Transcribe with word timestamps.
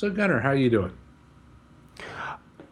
so 0.00 0.08
Gunnar, 0.08 0.40
how 0.40 0.48
are 0.48 0.56
you 0.56 0.70
doing? 0.70 0.92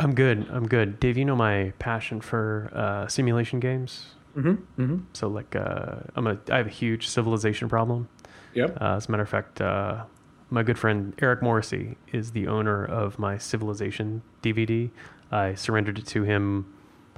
I'm 0.01 0.15
good. 0.15 0.47
I'm 0.51 0.67
good. 0.67 0.99
Dave, 0.99 1.19
you 1.19 1.27
know 1.27 1.37
my 1.37 1.75
passion 1.79 2.23
for 2.23 2.71
uh, 2.75 3.07
simulation 3.07 3.61
games. 3.61 4.15
Mm-hmm. 4.35 4.83
Mm-hmm. 4.83 4.99
So 5.13 5.29
like, 5.29 5.55
uh, 5.55 5.97
I'm 6.17 6.27
a 6.27 6.39
I 6.51 6.57
have 6.57 6.67
a 6.67 6.71
huge 6.71 7.07
civilization 7.07 7.69
problem. 7.69 8.09
Yep. 8.55 8.81
Uh, 8.81 8.95
as 8.97 9.09
a 9.09 9.11
matter 9.11 9.25
of 9.25 9.29
fact, 9.29 9.61
uh, 9.61 10.05
my 10.49 10.63
good 10.63 10.79
friend 10.79 11.13
Eric 11.21 11.43
Morrissey 11.43 11.99
is 12.15 12.31
the 12.31 12.47
owner 12.47 12.83
of 12.83 13.19
my 13.19 13.37
Civilization 13.37 14.23
DVD. 14.43 14.89
I 15.31 15.55
surrendered 15.55 15.99
it 15.99 16.07
to 16.07 16.23
him 16.23 16.73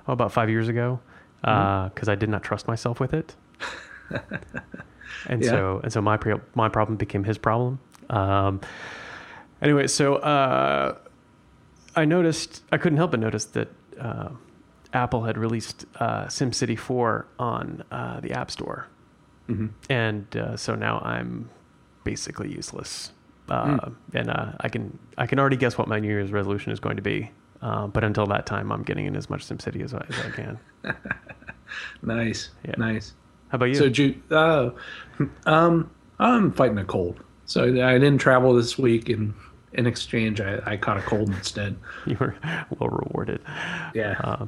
oh, 0.08 0.12
about 0.12 0.32
five 0.32 0.50
years 0.50 0.66
ago 0.66 0.98
because 1.40 2.08
I 2.08 2.16
did 2.16 2.28
not 2.30 2.42
trust 2.42 2.66
myself 2.66 2.98
with 2.98 3.14
it, 3.14 3.36
and 5.28 5.40
Yeah. 5.44 5.50
so 5.50 5.80
and 5.84 5.92
so 5.92 6.00
my 6.02 6.16
pre- 6.16 6.40
my 6.56 6.68
problem 6.68 6.96
became 6.96 7.22
his 7.22 7.38
problem. 7.38 7.78
Um, 8.08 8.60
anyway, 9.62 9.86
so 9.86 10.16
uh, 10.16 10.96
I 11.96 12.04
noticed 12.04 12.62
I 12.72 12.78
couldn't 12.78 12.98
help 12.98 13.10
but 13.12 13.20
notice 13.20 13.44
that 13.46 13.68
uh, 14.00 14.30
Apple 14.92 15.24
had 15.24 15.36
released 15.38 15.86
uh, 15.98 16.24
SimCity 16.26 16.78
4 16.78 17.26
on 17.38 17.84
uh, 17.90 18.20
the 18.20 18.32
App 18.32 18.50
Store 18.50 18.86
Mm-hmm. 19.48 19.66
and 19.90 20.36
uh, 20.36 20.56
so 20.56 20.76
now 20.76 21.00
I'm 21.00 21.50
basically 22.04 22.52
useless. 22.52 23.12
Uh, 23.48 23.90
And 24.14 24.30
uh, 24.30 24.52
I 24.60 24.68
can 24.68 24.96
I 25.18 25.26
can 25.26 25.40
already 25.40 25.56
guess 25.56 25.76
what 25.76 25.88
my 25.88 25.98
New 25.98 26.06
Year's 26.08 26.30
resolution 26.30 26.70
is 26.70 26.78
going 26.78 26.94
to 26.96 27.02
be. 27.02 27.30
But 27.60 28.04
until 28.04 28.26
that 28.28 28.46
time, 28.46 28.70
I'm 28.70 28.84
getting 28.84 29.06
in 29.06 29.16
as 29.16 29.28
much 29.28 29.44
SimCity 29.48 29.82
as 29.82 29.92
I, 29.92 30.04
as 30.08 30.18
I 30.24 30.30
can. 30.30 30.58
Nice. 32.02 32.50
Yeah. 32.64 32.74
Nice. 32.78 33.14
How 33.48 33.56
about 33.56 33.66
you? 33.66 33.74
So, 33.74 33.88
Ju- 33.88 34.20
uh, 34.30 34.70
um, 35.46 35.90
I'm 36.18 36.52
fighting 36.52 36.78
a 36.78 36.84
cold. 36.84 37.20
So 37.46 37.64
I 37.64 37.98
didn't 37.98 38.18
travel 38.18 38.54
this 38.54 38.78
week, 38.78 39.08
and 39.08 39.34
in 39.72 39.86
exchange, 39.86 40.40
I, 40.40 40.60
I 40.66 40.76
caught 40.76 40.96
a 40.98 41.02
cold 41.02 41.28
instead. 41.30 41.76
you 42.06 42.16
were 42.18 42.34
well 42.78 42.90
rewarded. 42.90 43.40
Yeah. 43.94 44.16
Uh, 44.22 44.46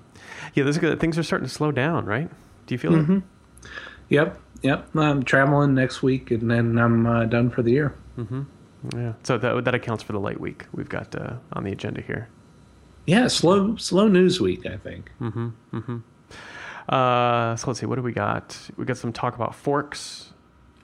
yeah, 0.55 0.65
this 0.65 0.77
is 0.77 0.81
good. 0.81 0.99
Things 1.01 1.19
are 1.19 1.23
starting 1.23 1.47
to 1.47 1.53
slow 1.55 1.71
down, 1.73 2.07
right? 2.07 2.29
Do 2.67 2.75
you 2.75 2.79
feel 2.79 2.95
it? 2.95 3.23
Yep. 4.09 4.41
Yep. 4.63 4.97
I'm 4.97 5.23
traveling 5.23 5.75
next 5.75 6.03
week, 6.03 6.31
and 6.31 6.51
then 6.51 6.79
I'm 6.79 7.07
uh, 7.07 7.25
done 7.25 7.51
for 7.51 7.63
the 7.63 7.71
year. 7.73 7.95
Yeah. 8.97 9.13
So 9.23 9.39
that 9.39 9.65
that 9.65 9.75
accounts 9.75 10.03
for 10.03 10.13
the 10.13 10.21
light 10.21 10.41
week 10.41 10.67
we've 10.75 10.89
got 10.89 11.15
uh, 11.15 11.35
on 11.53 11.65
the 11.65 11.73
agenda 11.73 12.01
here. 12.03 12.29
Yeah. 13.07 13.29
Slow, 13.29 13.77
slow 13.77 14.09
news 14.09 14.41
week. 14.41 14.67
I 14.67 14.77
think. 14.77 15.11
Uh, 16.89 17.57
so 17.57 17.69
let's 17.69 17.81
see. 17.81 17.87
What 17.87 17.97
do 17.97 18.03
we 18.03 18.13
got? 18.13 18.59
We 18.77 18.85
got 18.85 18.97
some 18.97 19.13
talk 19.13 19.35
about 19.37 19.55
forks. 19.55 20.33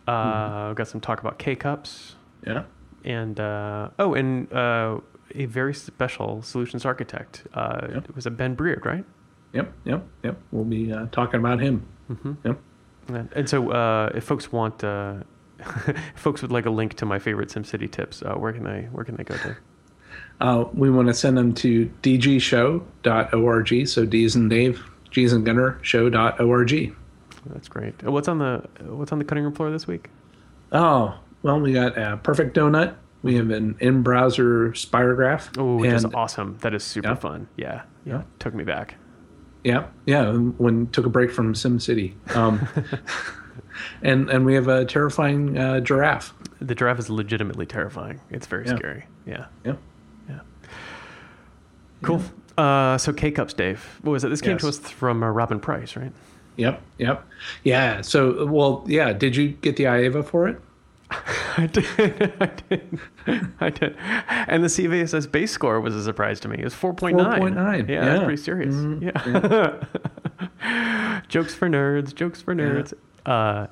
Uh, 0.06 0.68
we 0.70 0.74
got 0.74 0.88
some 0.88 1.00
talk 1.00 1.20
about 1.20 1.38
K 1.38 1.54
cups. 1.56 2.14
Yeah. 2.46 2.64
And 3.04 3.38
uh, 3.40 3.90
oh, 3.98 4.14
and 4.14 4.52
uh, 4.52 4.98
a 5.34 5.44
very 5.46 5.74
special 5.74 6.42
solutions 6.42 6.84
architect. 6.84 7.46
Uh, 7.54 7.86
Yep. 7.94 8.08
It 8.08 8.16
was 8.16 8.26
a 8.26 8.30
Ben 8.30 8.56
Breard, 8.56 8.84
right? 8.84 9.04
Yep. 9.52 9.72
Yep. 9.84 10.06
Yep. 10.24 10.38
We'll 10.52 10.64
be 10.64 10.92
uh, 10.92 11.06
talking 11.12 11.40
about 11.40 11.60
him. 11.60 11.86
Mm-hmm. 12.10 12.32
Yep. 12.44 12.58
And, 13.08 13.28
and 13.34 13.48
so, 13.48 13.70
uh, 13.70 14.10
if 14.14 14.24
folks 14.24 14.52
want, 14.52 14.84
uh, 14.84 15.14
if 15.86 15.96
folks 16.16 16.42
would 16.42 16.52
like 16.52 16.66
a 16.66 16.70
link 16.70 16.94
to 16.94 17.06
my 17.06 17.18
favorite 17.18 17.48
SimCity 17.48 17.90
tips, 17.90 18.22
uh, 18.22 18.34
where 18.34 18.52
can 18.52 18.64
they 18.64 18.88
where 18.92 19.04
can 19.04 19.16
they 19.16 19.24
go 19.24 19.36
to? 19.36 19.56
Uh, 20.40 20.64
we 20.72 20.88
want 20.88 21.08
to 21.08 21.14
send 21.14 21.36
them 21.36 21.52
to 21.52 21.90
dgshow.org. 22.02 23.88
So 23.88 24.06
D's 24.06 24.36
and 24.36 24.48
Dave, 24.48 24.82
G's 25.10 25.32
and 25.32 25.44
Gunnar, 25.44 25.78
show.org. 25.82 26.96
That's 27.46 27.68
great. 27.68 28.02
What's 28.04 28.28
on 28.28 28.38
the 28.38 28.64
What's 28.84 29.10
on 29.12 29.18
the 29.18 29.24
cutting 29.24 29.44
room 29.44 29.52
floor 29.54 29.70
this 29.70 29.86
week? 29.86 30.08
Oh, 30.72 31.18
well, 31.48 31.60
we 31.60 31.72
got 31.72 31.96
a 31.96 32.18
perfect 32.18 32.54
donut. 32.56 32.94
We 33.22 33.34
have 33.36 33.50
an 33.50 33.76
in 33.80 34.02
browser 34.02 34.70
spirograph. 34.72 35.48
Oh, 35.58 35.76
which 35.76 35.90
is 35.92 36.04
awesome. 36.04 36.56
That 36.60 36.74
is 36.74 36.84
super 36.84 37.08
Yeah. 37.08 37.14
fun. 37.14 37.48
Yeah, 37.56 37.82
yeah, 38.04 38.12
Yeah. 38.14 38.22
took 38.38 38.54
me 38.54 38.64
back. 38.64 38.94
Yeah, 39.64 39.86
yeah. 40.06 40.30
When 40.32 40.86
took 40.88 41.04
a 41.06 41.08
break 41.08 41.30
from 41.32 41.54
SimCity. 41.54 42.14
Um, 42.36 42.68
and 44.02 44.28
and 44.30 44.44
we 44.44 44.54
have 44.54 44.68
a 44.68 44.84
terrifying 44.84 45.58
uh, 45.58 45.80
giraffe. 45.80 46.32
The 46.60 46.74
giraffe 46.74 46.98
is 47.00 47.10
legitimately 47.10 47.66
terrifying. 47.66 48.20
It's 48.30 48.46
very 48.46 48.66
Yeah. 48.66 48.76
scary. 48.76 49.06
Yeah, 49.26 49.46
Yeah. 49.64 49.74
yeah. 50.28 50.40
Cool. 52.02 52.22
Uh, 52.56 52.98
so 52.98 53.12
K 53.12 53.30
cups, 53.30 53.54
Dave. 53.54 53.98
What 54.02 54.12
was 54.12 54.22
it? 54.24 54.28
This 54.28 54.40
came 54.40 54.58
to 54.58 54.68
us 54.68 54.78
from 54.78 55.22
uh, 55.22 55.28
Robin 55.30 55.58
Price, 55.60 55.96
right? 55.96 56.12
Yep. 56.56 56.82
Yep. 56.98 57.24
Yeah. 57.64 58.00
So, 58.02 58.46
well, 58.46 58.84
yeah. 58.86 59.12
Did 59.12 59.34
you 59.36 59.48
get 59.50 59.76
the 59.76 59.84
IAVA 59.84 60.24
for 60.24 60.48
it? 60.48 60.60
I 61.56 61.66
did. 61.66 61.84
I 62.40 62.50
did. 62.68 63.00
I 63.60 63.70
did. 63.70 63.96
And 64.28 64.62
the 64.62 64.68
CVSS 64.68 65.30
base 65.30 65.50
score 65.50 65.80
was 65.80 65.94
a 65.94 66.02
surprise 66.02 66.40
to 66.40 66.48
me. 66.48 66.58
It 66.58 66.64
was 66.64 66.74
4.9. 66.74 67.14
4.9, 67.14 67.88
Yeah, 67.88 68.04
that's 68.04 68.24
pretty 68.24 68.42
serious. 68.42 68.74
Yeah. 69.02 69.84
jokes 71.28 71.54
for 71.54 71.68
nerds, 71.68 72.14
jokes 72.14 72.42
for 72.42 72.54
nerds. 72.54 72.92
Uh, 73.26 73.66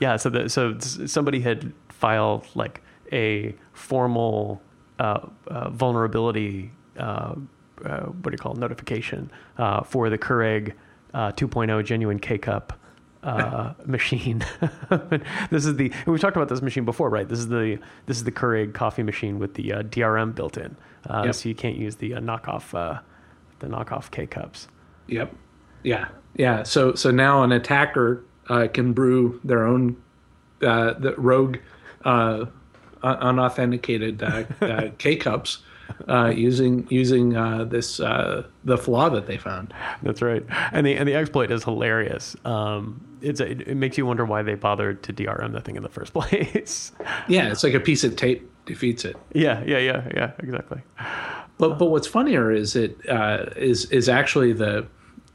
yeah, 0.00 0.16
so 0.16 0.30
the, 0.30 0.48
so 0.48 0.78
somebody 0.78 1.40
had 1.40 1.72
filed 1.88 2.46
like 2.54 2.82
a 3.12 3.54
formal 3.72 4.60
uh, 4.98 5.20
uh, 5.48 5.70
vulnerability, 5.70 6.70
uh, 6.98 7.34
uh, 7.84 8.00
what 8.00 8.24
do 8.24 8.30
you 8.32 8.38
call 8.38 8.52
it, 8.52 8.58
notification 8.58 9.30
uh, 9.58 9.82
for 9.82 10.08
the 10.10 10.18
Keurig 10.18 10.72
uh, 11.14 11.32
2.0 11.32 11.84
genuine 11.84 12.18
K 12.18 12.38
cup 12.38 12.78
uh, 13.26 13.74
machine. 13.84 14.44
this 15.50 15.66
is 15.66 15.76
the 15.76 15.92
we've 16.06 16.20
talked 16.20 16.36
about 16.36 16.48
this 16.48 16.62
machine 16.62 16.84
before, 16.84 17.10
right? 17.10 17.28
This 17.28 17.38
is 17.38 17.48
the 17.48 17.78
this 18.06 18.16
is 18.16 18.24
the 18.24 18.32
Keurig 18.32 18.72
coffee 18.74 19.02
machine 19.02 19.38
with 19.38 19.54
the 19.54 19.72
uh, 19.72 19.82
DRM 19.82 20.34
built 20.34 20.56
in, 20.56 20.76
uh, 21.08 21.22
Yep. 21.26 21.34
so 21.34 21.48
you 21.48 21.54
can't 21.54 21.76
use 21.76 21.96
the 21.96 22.14
uh, 22.14 22.20
knockoff 22.20 22.74
uh, 22.74 23.00
the 23.58 23.66
knockoff 23.66 24.10
K 24.10 24.26
cups. 24.26 24.68
Yep. 25.08 25.34
Yeah. 25.82 26.08
Yeah. 26.36 26.62
So 26.62 26.94
so 26.94 27.10
now 27.10 27.42
an 27.42 27.52
attacker 27.52 28.24
uh, 28.48 28.68
can 28.72 28.92
brew 28.92 29.40
their 29.44 29.64
own 29.66 29.96
uh, 30.62 30.94
the 30.94 31.14
rogue 31.16 31.58
uh, 32.04 32.46
unauthenticated 33.02 34.22
uh, 34.22 34.44
uh, 34.64 34.88
K 34.98 35.16
cups 35.16 35.58
uh, 36.08 36.32
using 36.34 36.86
using 36.90 37.36
uh, 37.36 37.64
this 37.64 38.00
uh, 38.00 38.46
the 38.64 38.78
flaw 38.78 39.08
that 39.08 39.26
they 39.26 39.36
found. 39.36 39.72
That's 40.02 40.22
right, 40.22 40.44
and 40.72 40.86
the 40.86 40.96
and 40.96 41.08
the 41.08 41.14
exploit 41.14 41.50
is 41.50 41.64
hilarious. 41.64 42.36
Um, 42.44 43.02
it's 43.20 43.40
a, 43.40 43.50
it 43.50 43.76
makes 43.76 43.98
you 43.98 44.06
wonder 44.06 44.24
why 44.24 44.42
they 44.42 44.54
bothered 44.54 45.02
to 45.04 45.12
DRM 45.12 45.52
the 45.52 45.60
thing 45.60 45.76
in 45.76 45.82
the 45.82 45.88
first 45.88 46.12
place. 46.14 46.92
Yeah, 47.28 47.50
it's 47.50 47.64
like 47.64 47.74
a 47.74 47.80
piece 47.80 48.04
of 48.04 48.16
tape 48.16 48.50
defeats 48.66 49.04
it. 49.04 49.16
yeah, 49.32 49.62
yeah, 49.64 49.78
yeah, 49.78 50.08
yeah, 50.14 50.32
exactly. 50.38 50.82
But 51.58 51.78
but 51.78 51.86
what's 51.86 52.06
funnier 52.06 52.50
is 52.50 52.76
it 52.76 52.98
uh, 53.08 53.46
is 53.56 53.90
is 53.90 54.08
actually 54.08 54.52
the 54.52 54.86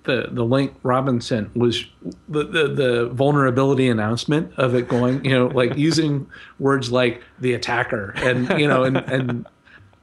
the 0.03 0.29
the 0.31 0.43
link 0.43 0.73
Robinson 0.83 1.51
was 1.55 1.85
the, 2.27 2.43
the 2.43 2.67
the 2.67 3.09
vulnerability 3.09 3.87
announcement 3.87 4.51
of 4.57 4.75
it 4.75 4.87
going 4.87 5.23
you 5.23 5.31
know 5.31 5.47
like 5.47 5.75
using 5.77 6.27
words 6.59 6.91
like 6.91 7.23
the 7.39 7.53
attacker 7.53 8.13
and 8.17 8.59
you 8.59 8.67
know 8.67 8.83
and 8.83 8.97
and 8.97 9.47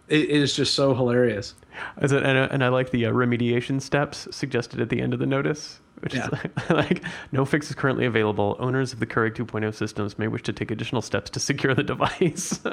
it 0.08 0.28
is 0.30 0.54
just 0.54 0.74
so 0.74 0.94
hilarious. 0.94 1.54
Is 2.02 2.12
it, 2.12 2.22
and, 2.24 2.38
I- 2.38 2.46
and 2.46 2.64
I 2.64 2.68
like 2.68 2.90
the 2.90 3.06
uh, 3.06 3.12
remediation 3.12 3.80
steps 3.80 4.26
suggested 4.30 4.80
at 4.80 4.88
the 4.88 5.00
end 5.00 5.12
of 5.12 5.18
the 5.20 5.26
notice, 5.26 5.80
which 6.00 6.14
Yeah. 6.14 6.28
is 6.32 6.70
like, 6.70 7.02
no 7.32 7.44
fix 7.44 7.68
is 7.70 7.74
currently 7.76 8.04
available. 8.06 8.56
Owners 8.58 8.92
of 8.92 9.00
the 9.00 9.06
Keurig 9.06 9.34
2.0 9.34 9.74
systems 9.74 10.18
may 10.18 10.26
wish 10.28 10.42
to 10.44 10.52
take 10.52 10.70
additional 10.70 11.02
steps 11.02 11.30
to 11.30 11.40
secure 11.40 11.74
the 11.74 11.82
device. 11.82 12.60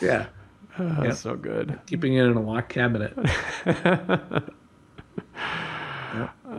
Yeah, 0.00 0.26
Oh, 0.78 1.10
So 1.10 1.34
good. 1.34 1.76
keeping 1.86 2.14
it 2.14 2.22
in 2.24 2.36
a 2.36 2.40
locked 2.40 2.68
cabinet. 2.68 3.12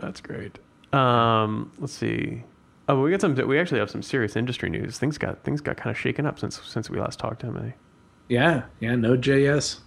That's 0.00 0.20
great. 0.20 0.58
Um, 0.92 1.72
let's 1.78 1.92
see. 1.94 2.44
Oh, 2.88 3.00
we 3.02 3.10
got 3.10 3.20
some. 3.20 3.34
We 3.34 3.58
actually 3.58 3.78
have 3.80 3.90
some 3.90 4.02
serious 4.02 4.36
industry 4.36 4.68
news. 4.68 4.98
Things 4.98 5.16
got 5.16 5.42
things 5.44 5.60
got 5.60 5.76
kind 5.76 5.90
of 5.94 5.98
shaken 5.98 6.26
up 6.26 6.38
since 6.38 6.60
since 6.64 6.90
we 6.90 6.98
last 7.00 7.18
talked 7.18 7.40
to 7.40 7.46
Emily. 7.46 7.74
Yeah, 8.30 8.62
yeah, 8.80 8.94
Node.js. 8.94 9.80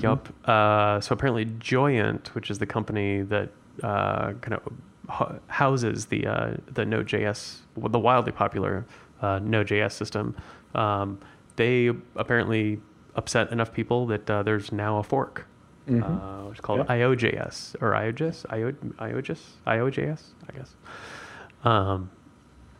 Yup. 0.00 0.28
Uh, 0.48 1.00
so 1.00 1.12
apparently, 1.12 1.44
Joyent, 1.58 2.34
which 2.34 2.50
is 2.50 2.58
the 2.58 2.66
company 2.66 3.22
that 3.22 3.50
uh, 3.82 4.32
kind 4.40 4.54
of 4.54 5.40
houses 5.48 6.06
the 6.06 6.26
uh, 6.26 6.54
the 6.72 6.84
Node.js, 6.86 7.58
the 7.76 7.98
wildly 7.98 8.30
popular 8.32 8.86
uh, 9.20 9.40
Node.js 9.42 9.92
system, 9.92 10.36
um, 10.76 11.18
they 11.56 11.88
apparently 12.14 12.80
upset 13.16 13.50
enough 13.50 13.72
people 13.72 14.06
that 14.06 14.30
uh, 14.30 14.42
there's 14.44 14.70
now 14.70 14.98
a 14.98 15.02
fork, 15.02 15.46
uh, 15.88 15.92
which 16.48 16.58
is 16.58 16.60
called 16.60 16.78
Yep. 16.80 16.88
IOJS 16.88 17.74
or 17.82 17.90
IOJS, 17.92 18.46
IO, 18.50 18.70
IOJS, 18.72 19.40
IOJS, 19.66 20.22
I 20.48 20.52
guess. 20.56 20.76
Um, 21.64 22.10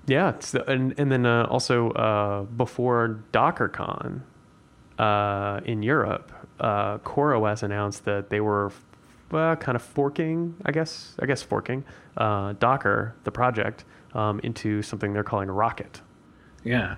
yeah, 0.06 0.32
the, 0.32 0.68
and 0.70 0.94
and 0.98 1.10
then 1.10 1.26
uh, 1.26 1.46
also 1.50 1.90
uh, 1.90 2.42
before 2.42 3.20
DockerCon 3.32 4.22
uh, 4.98 5.60
in 5.64 5.82
Europe, 5.82 6.32
uh, 6.58 6.98
CoreOS 6.98 7.62
announced 7.62 8.04
that 8.04 8.30
they 8.30 8.40
were 8.40 8.72
kind 9.30 9.76
of 9.76 9.82
forking, 9.82 10.56
I 10.64 10.72
guess, 10.72 11.14
I 11.20 11.26
guess 11.26 11.42
forking 11.42 11.84
uh, 12.16 12.54
Docker, 12.54 13.14
the 13.24 13.30
project, 13.30 13.84
um, 14.14 14.40
into 14.42 14.82
something 14.82 15.12
they're 15.12 15.22
calling 15.22 15.50
Rocket. 15.50 16.00
Yeah, 16.64 16.96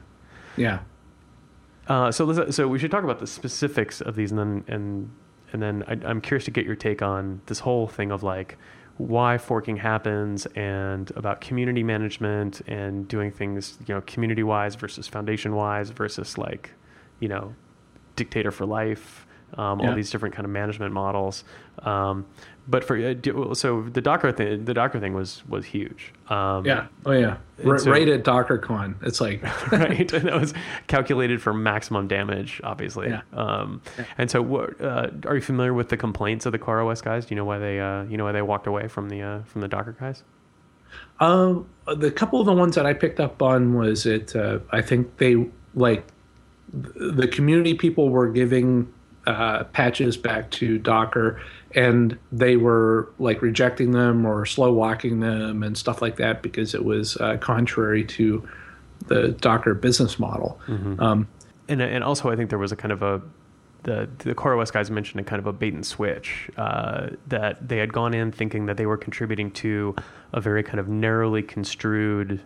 yeah. 0.56 0.80
Uh, 1.86 2.10
so 2.10 2.50
so 2.50 2.68
we 2.68 2.78
should 2.78 2.90
talk 2.90 3.04
about 3.04 3.18
the 3.18 3.26
specifics 3.26 4.00
of 4.00 4.16
these, 4.16 4.30
and 4.30 4.38
then 4.38 4.64
and 4.68 5.10
and 5.52 5.62
then 5.62 5.84
I, 5.86 6.08
I'm 6.08 6.20
curious 6.20 6.44
to 6.46 6.50
get 6.50 6.64
your 6.64 6.76
take 6.76 7.02
on 7.02 7.42
this 7.46 7.60
whole 7.60 7.86
thing 7.86 8.10
of 8.10 8.22
like 8.22 8.56
why 8.98 9.38
forking 9.38 9.76
happens 9.76 10.46
and 10.54 11.10
about 11.16 11.40
community 11.40 11.82
management 11.82 12.60
and 12.66 13.08
doing 13.08 13.30
things 13.30 13.78
you 13.86 13.94
know 13.94 14.00
community 14.02 14.42
wise 14.42 14.74
versus 14.74 15.08
foundation 15.08 15.54
wise 15.54 15.90
versus 15.90 16.36
like 16.38 16.70
you 17.20 17.28
know 17.28 17.54
dictator 18.16 18.50
for 18.50 18.66
life 18.66 19.26
um, 19.54 19.80
all 19.80 19.94
these 19.94 20.10
different 20.10 20.34
kind 20.34 20.44
of 20.44 20.50
management 20.50 20.92
models. 20.92 21.44
Um, 21.80 22.26
but 22.68 22.84
for 22.84 22.96
uh, 22.96 23.54
so 23.54 23.82
the 23.82 24.00
docker 24.00 24.30
thing 24.32 24.64
the 24.64 24.74
docker 24.74 25.00
thing 25.00 25.14
was 25.14 25.42
was 25.48 25.64
huge 25.64 26.12
um, 26.28 26.64
Yeah. 26.64 26.86
Oh 27.04 27.12
yeah. 27.12 27.36
R- 27.64 27.78
so- 27.78 27.90
right 27.90 28.08
at 28.08 28.24
DockerCon, 28.24 28.94
it's 29.02 29.20
like 29.20 29.42
right? 29.72 30.12
And 30.12 30.24
that 30.28 30.40
was 30.40 30.54
calculated 30.86 31.40
for 31.42 31.52
maximum 31.52 32.06
damage, 32.08 32.60
obviously. 32.64 33.08
Yeah. 33.08 33.22
Um, 33.32 33.82
And 34.18 34.30
so, 34.30 34.40
what, 34.42 34.80
uh, 34.80 35.10
are 35.26 35.34
you 35.36 35.40
familiar 35.42 35.74
with 35.74 35.88
the 35.88 35.96
complaints 35.96 36.46
of 36.46 36.52
the 36.52 36.58
CoreOS 36.58 37.02
guys? 37.02 37.26
Do 37.26 37.34
you 37.34 37.36
know 37.36 37.44
why 37.44 37.58
they, 37.58 37.78
uh, 37.80 38.04
you 38.04 38.16
know, 38.16 38.24
why 38.24 38.32
they 38.32 38.42
walked 38.42 38.66
away 38.66 38.88
from 38.88 39.08
the 39.08 39.22
uh, 39.22 39.42
from 39.44 39.60
the 39.60 39.68
Docker 39.68 39.96
guys? 39.98 40.22
Um, 41.20 41.68
the 41.96 42.10
couple 42.10 42.40
of 42.40 42.46
the 42.46 42.52
ones 42.52 42.74
that 42.74 42.86
I 42.86 42.94
picked 42.94 43.20
up 43.20 43.42
on 43.42 43.74
was 43.74 44.06
it. 44.06 44.34
Uh, 44.36 44.58
I 44.70 44.82
think 44.82 45.16
they 45.18 45.46
like 45.74 46.04
the 46.72 47.28
community 47.28 47.74
people 47.74 48.08
were 48.08 48.28
giving 48.30 48.92
uh, 49.26 49.64
patches 49.64 50.16
back 50.16 50.50
to 50.50 50.78
Docker, 50.78 51.40
and 51.74 52.18
they 52.32 52.56
were 52.56 53.12
like 53.18 53.40
rejecting 53.42 53.92
them 53.92 54.26
or 54.26 54.44
slow 54.46 54.72
walking 54.72 55.20
them 55.20 55.62
and 55.62 55.76
stuff 55.78 56.02
like 56.02 56.16
that 56.16 56.42
because 56.42 56.74
it 56.74 56.84
was 56.84 57.16
uh, 57.18 57.36
contrary 57.38 58.04
to 58.04 58.46
the 59.06 59.28
Docker 59.28 59.74
business 59.74 60.18
model. 60.18 60.60
Um, 61.00 61.28
And 61.68 61.80
and 61.80 62.04
also, 62.04 62.30
I 62.30 62.36
think 62.36 62.50
there 62.50 62.58
was 62.58 62.72
a 62.72 62.76
kind 62.76 62.92
of 62.92 63.02
a 63.02 63.22
the 63.84 64.08
the 64.18 64.34
CoreOS 64.34 64.72
guys 64.72 64.90
mentioned 64.90 65.20
a 65.20 65.24
kind 65.24 65.40
of 65.40 65.46
a 65.46 65.52
bait 65.52 65.74
and 65.74 65.86
switch 65.86 66.50
uh, 66.56 67.10
that 67.28 67.68
they 67.68 67.78
had 67.78 67.92
gone 67.92 68.14
in 68.14 68.32
thinking 68.32 68.66
that 68.66 68.76
they 68.76 68.86
were 68.86 68.96
contributing 68.96 69.50
to 69.52 69.94
a 70.32 70.40
very 70.40 70.62
kind 70.62 70.80
of 70.80 70.88
narrowly 70.88 71.42
construed 71.42 72.40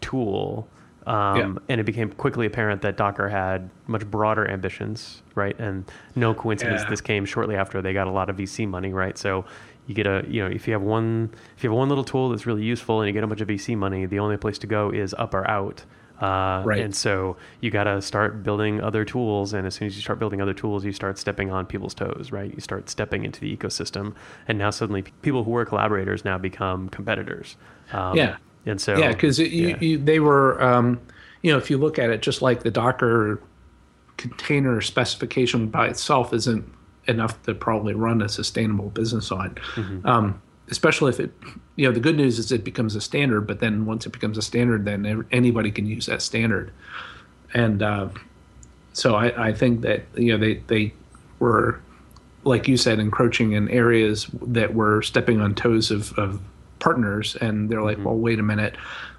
tool. 0.00 0.68
Um, 1.06 1.36
Yeah. 1.38 1.52
And 1.68 1.80
it 1.80 1.84
became 1.84 2.10
quickly 2.10 2.46
apparent 2.46 2.82
that 2.82 2.96
Docker 2.96 3.28
had 3.28 3.70
much 3.86 4.04
broader 4.10 4.48
ambitions, 4.50 5.22
right? 5.34 5.58
And 5.58 5.84
no 6.16 6.34
coincidence, 6.34 6.82
Yeah. 6.82 6.88
this 6.90 7.00
came 7.00 7.24
shortly 7.24 7.54
after 7.56 7.80
they 7.80 7.92
got 7.92 8.06
a 8.06 8.10
lot 8.10 8.28
of 8.28 8.36
VC 8.36 8.66
money, 8.66 8.92
right? 8.92 9.16
So 9.16 9.44
you 9.86 9.94
get 9.94 10.06
a, 10.06 10.24
you 10.28 10.42
know, 10.42 10.48
if 10.48 10.66
you 10.66 10.72
have 10.72 10.82
one, 10.82 11.30
if 11.56 11.62
you 11.62 11.70
have 11.70 11.76
one 11.78 11.88
little 11.88 12.02
tool 12.04 12.30
that's 12.30 12.44
really 12.46 12.64
useful 12.64 13.00
and 13.00 13.06
you 13.06 13.12
get 13.12 13.22
a 13.22 13.26
bunch 13.28 13.40
of 13.40 13.46
VC 13.48 13.76
money, 13.76 14.04
the 14.06 14.18
only 14.18 14.36
place 14.36 14.58
to 14.58 14.66
go 14.66 14.90
is 14.90 15.14
up 15.16 15.32
or 15.32 15.48
out. 15.48 15.84
Uh, 16.20 16.62
Right. 16.64 16.80
And 16.80 16.94
so 16.94 17.36
you 17.60 17.70
got 17.70 17.84
to 17.84 18.00
start 18.02 18.42
building 18.42 18.80
other 18.80 19.04
tools, 19.04 19.52
and 19.52 19.66
as 19.66 19.74
soon 19.74 19.86
as 19.86 19.94
you 19.96 20.02
start 20.02 20.18
building 20.18 20.40
other 20.40 20.54
tools, 20.54 20.82
you 20.84 20.90
start 20.92 21.18
stepping 21.18 21.52
on 21.52 21.66
people's 21.66 21.92
toes, 21.94 22.32
right? 22.32 22.52
You 22.52 22.60
start 22.60 22.88
stepping 22.88 23.24
into 23.24 23.38
the 23.38 23.54
ecosystem, 23.54 24.14
and 24.48 24.56
now 24.58 24.70
suddenly 24.70 25.02
people 25.22 25.44
who 25.44 25.50
were 25.50 25.66
collaborators 25.66 26.24
now 26.24 26.38
become 26.38 26.88
competitors. 26.88 27.56
Um, 27.92 28.16
Yeah. 28.16 28.36
And 28.66 28.80
so 28.80 28.98
yeah, 28.98 29.12
because 29.12 29.38
yeah. 29.38 29.76
you, 29.80 29.96
they 29.98 30.20
were, 30.20 30.60
um, 30.62 31.00
you 31.42 31.52
know, 31.52 31.58
if 31.58 31.70
you 31.70 31.78
look 31.78 31.98
at 31.98 32.10
it, 32.10 32.20
just 32.20 32.42
like 32.42 32.62
the 32.62 32.70
Docker 32.70 33.40
container 34.16 34.80
specification 34.80 35.68
by 35.68 35.86
itself 35.86 36.32
isn't 36.32 36.68
enough 37.06 37.40
to 37.44 37.54
probably 37.54 37.94
run 37.94 38.20
a 38.22 38.28
sustainable 38.28 38.90
business 38.90 39.30
on. 39.30 39.54
Mm-hmm. 39.74 40.06
Um, 40.06 40.42
especially 40.70 41.10
if 41.10 41.20
it, 41.20 41.32
you 41.76 41.86
know, 41.86 41.92
the 41.92 42.00
good 42.00 42.16
news 42.16 42.38
is 42.38 42.50
it 42.50 42.64
becomes 42.64 42.96
a 42.96 43.00
standard, 43.00 43.42
but 43.42 43.60
then 43.60 43.86
once 43.86 44.06
it 44.06 44.10
becomes 44.10 44.36
a 44.36 44.42
standard, 44.42 44.84
then 44.84 45.24
anybody 45.30 45.70
can 45.70 45.86
use 45.86 46.06
that 46.06 46.22
standard. 46.22 46.72
And 47.54 47.82
uh, 47.82 48.08
so 48.92 49.14
I, 49.14 49.48
I 49.48 49.52
think 49.52 49.82
that 49.82 50.02
you 50.16 50.32
know 50.32 50.38
they 50.38 50.54
they 50.66 50.92
were, 51.38 51.80
like 52.44 52.66
you 52.66 52.76
said, 52.76 52.98
encroaching 52.98 53.52
in 53.52 53.68
areas 53.68 54.26
that 54.42 54.74
were 54.74 55.02
stepping 55.02 55.40
on 55.40 55.54
toes 55.54 55.90
of, 55.90 56.12
of 56.18 56.40
partners, 56.86 57.34
and 57.40 57.68
they're 57.68 57.82
like, 57.82 57.98
well, 57.98 58.14
wait 58.14 58.38
a 58.38 58.44
minute. 58.44 58.76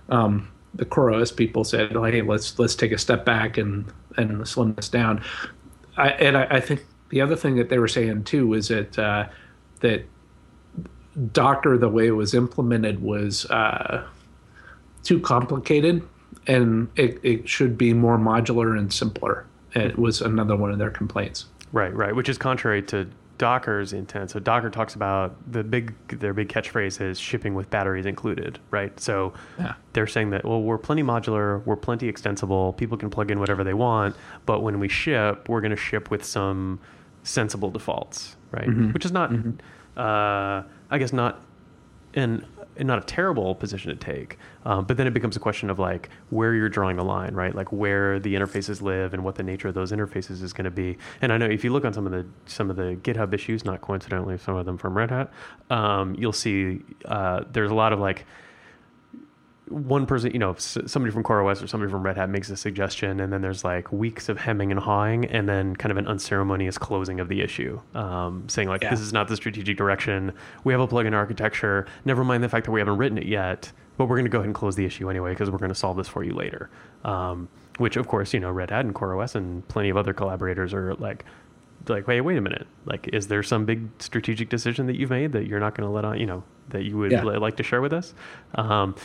Um, 0.07 0.49
the 0.73 0.85
CoreOS 0.85 1.35
people 1.35 1.65
said, 1.65 1.97
oh, 1.97 2.05
"Hey, 2.05 2.21
let's 2.21 2.57
let's 2.57 2.75
take 2.75 2.93
a 2.93 2.97
step 2.97 3.25
back 3.25 3.57
and 3.57 3.83
and 4.15 4.47
slim 4.47 4.73
this 4.75 4.87
down." 4.87 5.21
I, 5.97 6.11
and 6.11 6.37
I, 6.37 6.47
I 6.49 6.59
think 6.61 6.85
the 7.09 7.19
other 7.19 7.35
thing 7.35 7.57
that 7.57 7.67
they 7.67 7.77
were 7.77 7.89
saying 7.89 8.23
too 8.23 8.47
was 8.47 8.69
that 8.69 8.97
uh, 8.97 9.27
that 9.81 10.05
Docker, 11.33 11.77
the 11.77 11.89
way 11.89 12.07
it 12.07 12.11
was 12.11 12.33
implemented, 12.33 13.01
was 13.01 13.45
uh, 13.47 14.07
too 15.03 15.19
complicated, 15.19 16.07
and 16.45 16.87
it, 16.95 17.19
it 17.21 17.49
should 17.49 17.77
be 17.77 17.91
more 17.91 18.17
modular 18.17 18.79
and 18.79 18.93
simpler. 18.93 19.45
It 19.73 19.99
was 19.99 20.21
another 20.21 20.55
one 20.55 20.71
of 20.71 20.77
their 20.77 20.91
complaints. 20.91 21.47
Right, 21.73 21.93
right, 21.93 22.15
which 22.15 22.29
is 22.29 22.37
contrary 22.37 22.81
to 22.83 23.09
Docker's 23.37 23.93
intent. 23.93 24.31
So 24.31 24.39
Docker 24.39 24.69
talks 24.69 24.95
about 24.95 25.35
the 25.51 25.63
big 25.63 25.93
their 26.07 26.33
big 26.33 26.49
catchphrase 26.49 26.99
is 27.01 27.19
shipping 27.19 27.53
with 27.53 27.69
batteries 27.69 28.05
included, 28.05 28.59
right? 28.71 28.97
So 28.99 29.33
Yeah. 29.59 29.73
they're 29.93 30.07
saying 30.07 30.31
that 30.31 30.43
well, 30.45 30.61
we're 30.61 30.77
plenty 30.77 31.03
modular, 31.03 31.63
we're 31.65 31.75
plenty 31.75 32.07
extensible, 32.07 32.73
people 32.73 32.97
can 32.97 33.09
plug 33.09 33.29
in 33.31 33.39
whatever 33.39 33.63
they 33.63 33.73
want, 33.75 34.15
but 34.45 34.61
when 34.61 34.79
we 34.79 34.87
ship, 34.87 35.47
we're 35.49 35.61
going 35.61 35.71
to 35.71 35.77
ship 35.77 36.09
with 36.09 36.23
some 36.23 36.79
sensible 37.23 37.69
defaults, 37.69 38.35
right? 38.51 38.67
Which 38.93 39.05
is 39.05 39.11
not, 39.11 39.31
uh, 39.97 40.63
I 40.89 40.97
guess, 40.97 41.13
not 41.13 41.41
in 42.13 42.43
not 42.85 42.99
a 42.99 43.05
terrible 43.05 43.55
position 43.55 43.89
to 43.89 43.95
take. 43.95 44.37
Um, 44.65 44.85
but 44.85 44.97
then 44.97 45.07
it 45.07 45.13
becomes 45.13 45.35
a 45.35 45.39
question 45.39 45.69
of 45.69 45.79
like 45.79 46.09
where 46.29 46.53
you're 46.53 46.69
drawing 46.69 46.97
the 46.97 47.03
line, 47.03 47.33
right? 47.33 47.55
Like 47.55 47.71
where 47.71 48.19
the 48.19 48.35
interfaces 48.35 48.81
live 48.81 49.13
and 49.13 49.23
what 49.23 49.35
the 49.35 49.43
nature 49.43 49.67
of 49.67 49.73
those 49.73 49.91
interfaces 49.91 50.43
is 50.43 50.53
going 50.53 50.65
to 50.65 50.71
be. 50.71 50.97
And 51.21 51.31
I 51.31 51.37
know 51.37 51.45
if 51.45 51.63
you 51.63 51.71
look 51.71 51.85
on 51.85 51.93
some 51.93 52.05
of 52.05 52.11
the 52.11 52.25
some 52.45 52.69
of 52.69 52.75
the 52.75 52.97
GitHub 53.01 53.33
issues, 53.33 53.65
not 53.65 53.81
coincidentally, 53.81 54.37
some 54.37 54.55
of 54.55 54.65
them 54.65 54.77
from 54.77 54.97
Red 54.97 55.09
Hat, 55.09 55.31
um, 55.69 56.15
you'll 56.15 56.33
see 56.33 56.81
uh, 57.05 57.43
there's 57.51 57.71
a 57.71 57.75
lot 57.75 57.93
of 57.93 57.99
like 57.99 58.25
one 59.69 60.05
person, 60.05 60.31
you 60.31 60.39
know, 60.39 60.55
somebody 60.57 61.11
from 61.11 61.23
CoreOS 61.23 61.61
or 61.63 61.67
somebody 61.67 61.91
from 61.91 62.01
Red 62.03 62.17
Hat 62.17 62.29
makes 62.29 62.49
a 62.49 62.57
suggestion, 62.57 63.19
and 63.19 63.31
then 63.33 63.41
there's 63.41 63.63
like 63.63 63.91
weeks 63.91 64.29
of 64.29 64.37
hemming 64.37 64.71
and 64.71 64.79
hawing, 64.79 65.25
and 65.25 65.47
then 65.47 65.75
kind 65.75 65.91
of 65.91 65.97
an 65.97 66.07
unceremonious 66.07 66.77
closing 66.77 67.19
of 67.19 67.27
the 67.27 67.41
issue, 67.41 67.79
um, 67.95 68.47
saying 68.47 68.67
like, 68.69 68.81
Yeah. 68.83 68.89
"This 68.91 69.01
is 69.01 69.11
not 69.13 69.27
the 69.27 69.35
strategic 69.35 69.75
direction. 69.77 70.31
We 70.63 70.73
have 70.73 70.81
a 70.81 70.87
plugin 70.87 71.13
architecture. 71.13 71.85
Never 72.05 72.23
mind 72.23 72.43
the 72.43 72.49
fact 72.49 72.65
that 72.65 72.71
we 72.71 72.79
haven't 72.79 72.97
written 72.97 73.17
it 73.17 73.25
yet, 73.25 73.71
but 73.97 74.05
we're 74.05 74.15
going 74.15 74.25
to 74.25 74.29
go 74.29 74.37
ahead 74.39 74.45
and 74.47 74.55
close 74.55 74.75
the 74.75 74.85
issue 74.85 75.09
anyway 75.09 75.31
because 75.31 75.49
we're 75.51 75.57
going 75.57 75.69
to 75.69 75.75
solve 75.75 75.97
this 75.97 76.07
for 76.07 76.23
you 76.23 76.33
later." 76.33 76.69
Um, 77.03 77.49
which, 77.77 77.95
of 77.97 78.07
course, 78.07 78.33
you 78.33 78.39
know, 78.39 78.49
Red 78.51 78.71
Hat 78.71 78.85
and 78.85 78.95
CoreOS 78.95 79.35
and 79.35 79.67
plenty 79.67 79.89
of 79.89 79.97
other 79.97 80.11
collaborators 80.13 80.73
are 80.73 80.95
like, 80.95 81.25
like, 81.87 82.07
wait, 82.07 82.21
wait 82.21 82.37
a 82.37 82.41
minute. 82.41 82.65
Like, 82.85 83.07
is 83.13 83.27
there 83.27 83.43
some 83.43 83.65
big 83.65 83.87
strategic 83.99 84.49
decision 84.49 84.87
that 84.87 84.97
you've 84.97 85.11
made 85.11 85.31
that 85.33 85.45
you're 85.45 85.59
not 85.59 85.75
going 85.75 85.87
to 85.87 85.93
let 85.93 86.03
on, 86.03 86.19
you 86.19 86.25
know, 86.25 86.43
that 86.69 86.83
you 86.85 86.97
would 86.97 87.11
Yeah. 87.11 87.23
li- 87.23 87.37
like 87.37 87.55
to 87.57 87.63
share 87.63 87.79
with 87.79 87.93
us? 87.93 88.13
Um, 88.55 88.95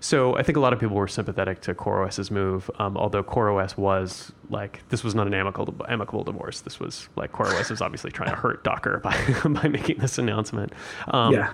so 0.00 0.36
I 0.36 0.42
think 0.42 0.56
a 0.56 0.60
lot 0.60 0.72
of 0.72 0.78
people 0.78 0.96
were 0.96 1.08
sympathetic 1.08 1.60
to 1.62 1.74
CoreOS's 1.74 2.30
move, 2.30 2.70
um, 2.78 2.96
although 2.96 3.24
CoreOS 3.24 3.76
was 3.76 4.32
like 4.48 4.88
this 4.90 5.02
was 5.02 5.14
not 5.14 5.26
an 5.26 5.34
amicable 5.34 5.74
amicable 5.88 6.24
divorce. 6.24 6.60
This 6.60 6.78
was 6.78 7.08
like 7.16 7.32
CoreOS 7.32 7.70
is 7.70 7.80
obviously 7.80 8.10
trying 8.10 8.30
to 8.30 8.36
hurt 8.36 8.62
Docker 8.64 8.98
by 8.98 9.16
by 9.48 9.68
making 9.68 9.98
this 9.98 10.18
announcement. 10.18 10.72
Um, 11.08 11.32
Yeah. 11.32 11.52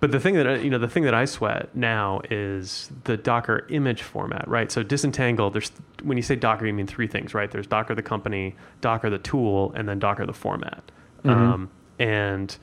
But 0.00 0.12
the 0.12 0.20
thing 0.20 0.34
that 0.34 0.46
I, 0.46 0.56
you 0.56 0.70
know, 0.70 0.78
the 0.78 0.88
thing 0.88 1.02
that 1.04 1.14
I 1.14 1.24
sweat 1.24 1.74
now 1.74 2.20
is 2.30 2.90
the 3.04 3.16
Docker 3.16 3.66
image 3.68 4.02
format, 4.02 4.46
right? 4.46 4.70
So 4.70 4.84
disentangle. 4.84 5.50
There's 5.50 5.72
when 6.02 6.16
you 6.16 6.22
say 6.22 6.36
Docker, 6.36 6.66
you 6.66 6.72
mean 6.72 6.86
three 6.86 7.08
things, 7.08 7.34
right? 7.34 7.50
There's 7.50 7.66
Docker 7.66 7.94
the 7.96 8.02
company, 8.02 8.54
Docker 8.80 9.10
the 9.10 9.18
tool, 9.18 9.72
and 9.74 9.88
then 9.88 9.98
Docker 9.98 10.24
the 10.24 10.32
format. 10.32 10.92
Um, 11.24 11.70
and 11.98 12.56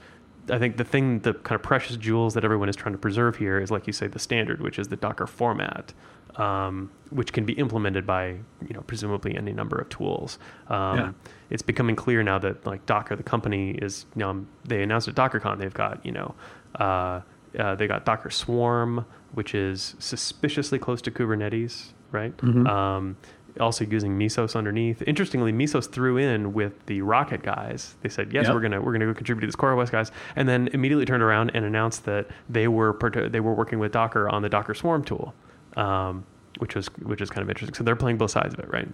I 0.50 0.60
think 0.60 0.78
the 0.78 0.84
thing, 0.84 1.20
the 1.20 1.34
kind 1.34 1.56
of 1.56 1.64
precious 1.64 1.98
jewels 1.98 2.34
that 2.36 2.44
everyone 2.46 2.70
is 2.70 2.76
trying 2.76 2.94
to 2.94 3.00
preserve 3.00 3.36
here 3.38 3.60
is, 3.60 3.72
like 3.72 3.88
you 3.88 3.94
say, 3.94 4.08
the 4.08 4.20
standard, 4.20 4.62
which 4.62 4.78
is 4.78 4.88
the 4.90 4.96
Docker 4.96 5.26
format, 5.26 5.94
um, 6.36 6.92
which 7.10 7.34
can 7.34 7.46
be 7.46 7.54
implemented 7.54 8.06
by, 8.06 8.28
you 8.28 8.74
know, 8.74 8.82
presumably 8.82 9.36
any 9.36 9.54
number 9.54 9.78
of 9.78 9.90
tools. 9.90 10.38
Um, 10.68 10.98
Yeah. 10.98 11.12
It's 11.50 11.62
becoming 11.62 11.96
clear 11.96 12.22
now 12.24 12.40
that 12.40 12.66
like 12.66 12.86
Docker, 12.86 13.16
the 13.16 13.24
company, 13.24 13.72
is 13.72 14.06
you 14.16 14.20
know 14.22 14.46
they 14.66 14.82
announced 14.84 15.08
at 15.08 15.16
DockerCon 15.16 15.58
they've 15.60 15.74
got 15.74 16.04
you 16.06 16.12
know 16.12 16.36
uh, 16.80 17.22
uh, 17.58 17.76
they 17.76 17.88
got 17.88 18.04
Docker 18.06 18.30
Swarm, 18.32 19.06
which 19.34 19.54
is 19.56 19.96
suspiciously 20.00 20.78
close 20.80 21.02
to 21.04 21.12
Kubernetes, 21.12 21.92
right? 22.12 22.34
Um, 22.68 23.18
also 23.60 23.86
using 23.86 24.18
Mesos 24.18 24.56
underneath. 24.56 25.02
Interestingly, 25.04 25.52
Mesos 25.52 25.88
threw 25.90 26.18
in 26.18 26.54
with 26.54 26.86
the 26.86 27.02
Rocket 27.02 27.42
guys. 27.44 27.96
They 28.02 28.10
said, 28.10 28.34
"Yes, 28.34 28.46
Yep. 28.46 28.54
we're 28.56 28.62
gonna 28.62 28.82
we're 28.82 28.92
gonna 28.94 29.06
go 29.06 29.14
contribute 29.14 29.42
to 29.42 29.48
this 29.48 29.56
CoreOS 29.56 29.92
guys," 29.92 30.12
and 30.36 30.48
then 30.48 30.70
immediately 30.74 31.06
turned 31.06 31.24
around 31.24 31.52
and 31.54 31.66
announced 31.66 32.06
that 32.06 32.28
they 32.50 32.68
were 32.68 32.94
part- 32.94 33.32
they 33.32 33.40
were 33.40 33.54
working 33.54 33.80
with 33.80 33.92
Docker 33.92 34.28
on 34.30 34.42
the 34.42 34.50
Docker 34.50 34.74
Swarm 34.74 35.04
tool, 35.04 35.34
um, 35.78 36.26
which 36.60 36.76
was 36.76 36.88
which 37.04 37.22
is 37.22 37.30
kind 37.30 37.42
of 37.44 37.50
interesting. 37.50 37.74
So 37.76 37.84
they're 37.84 37.96
playing 37.96 38.18
both 38.18 38.32
sides 38.32 38.54
of 38.54 38.60
it, 38.60 38.70
right? 38.72 38.88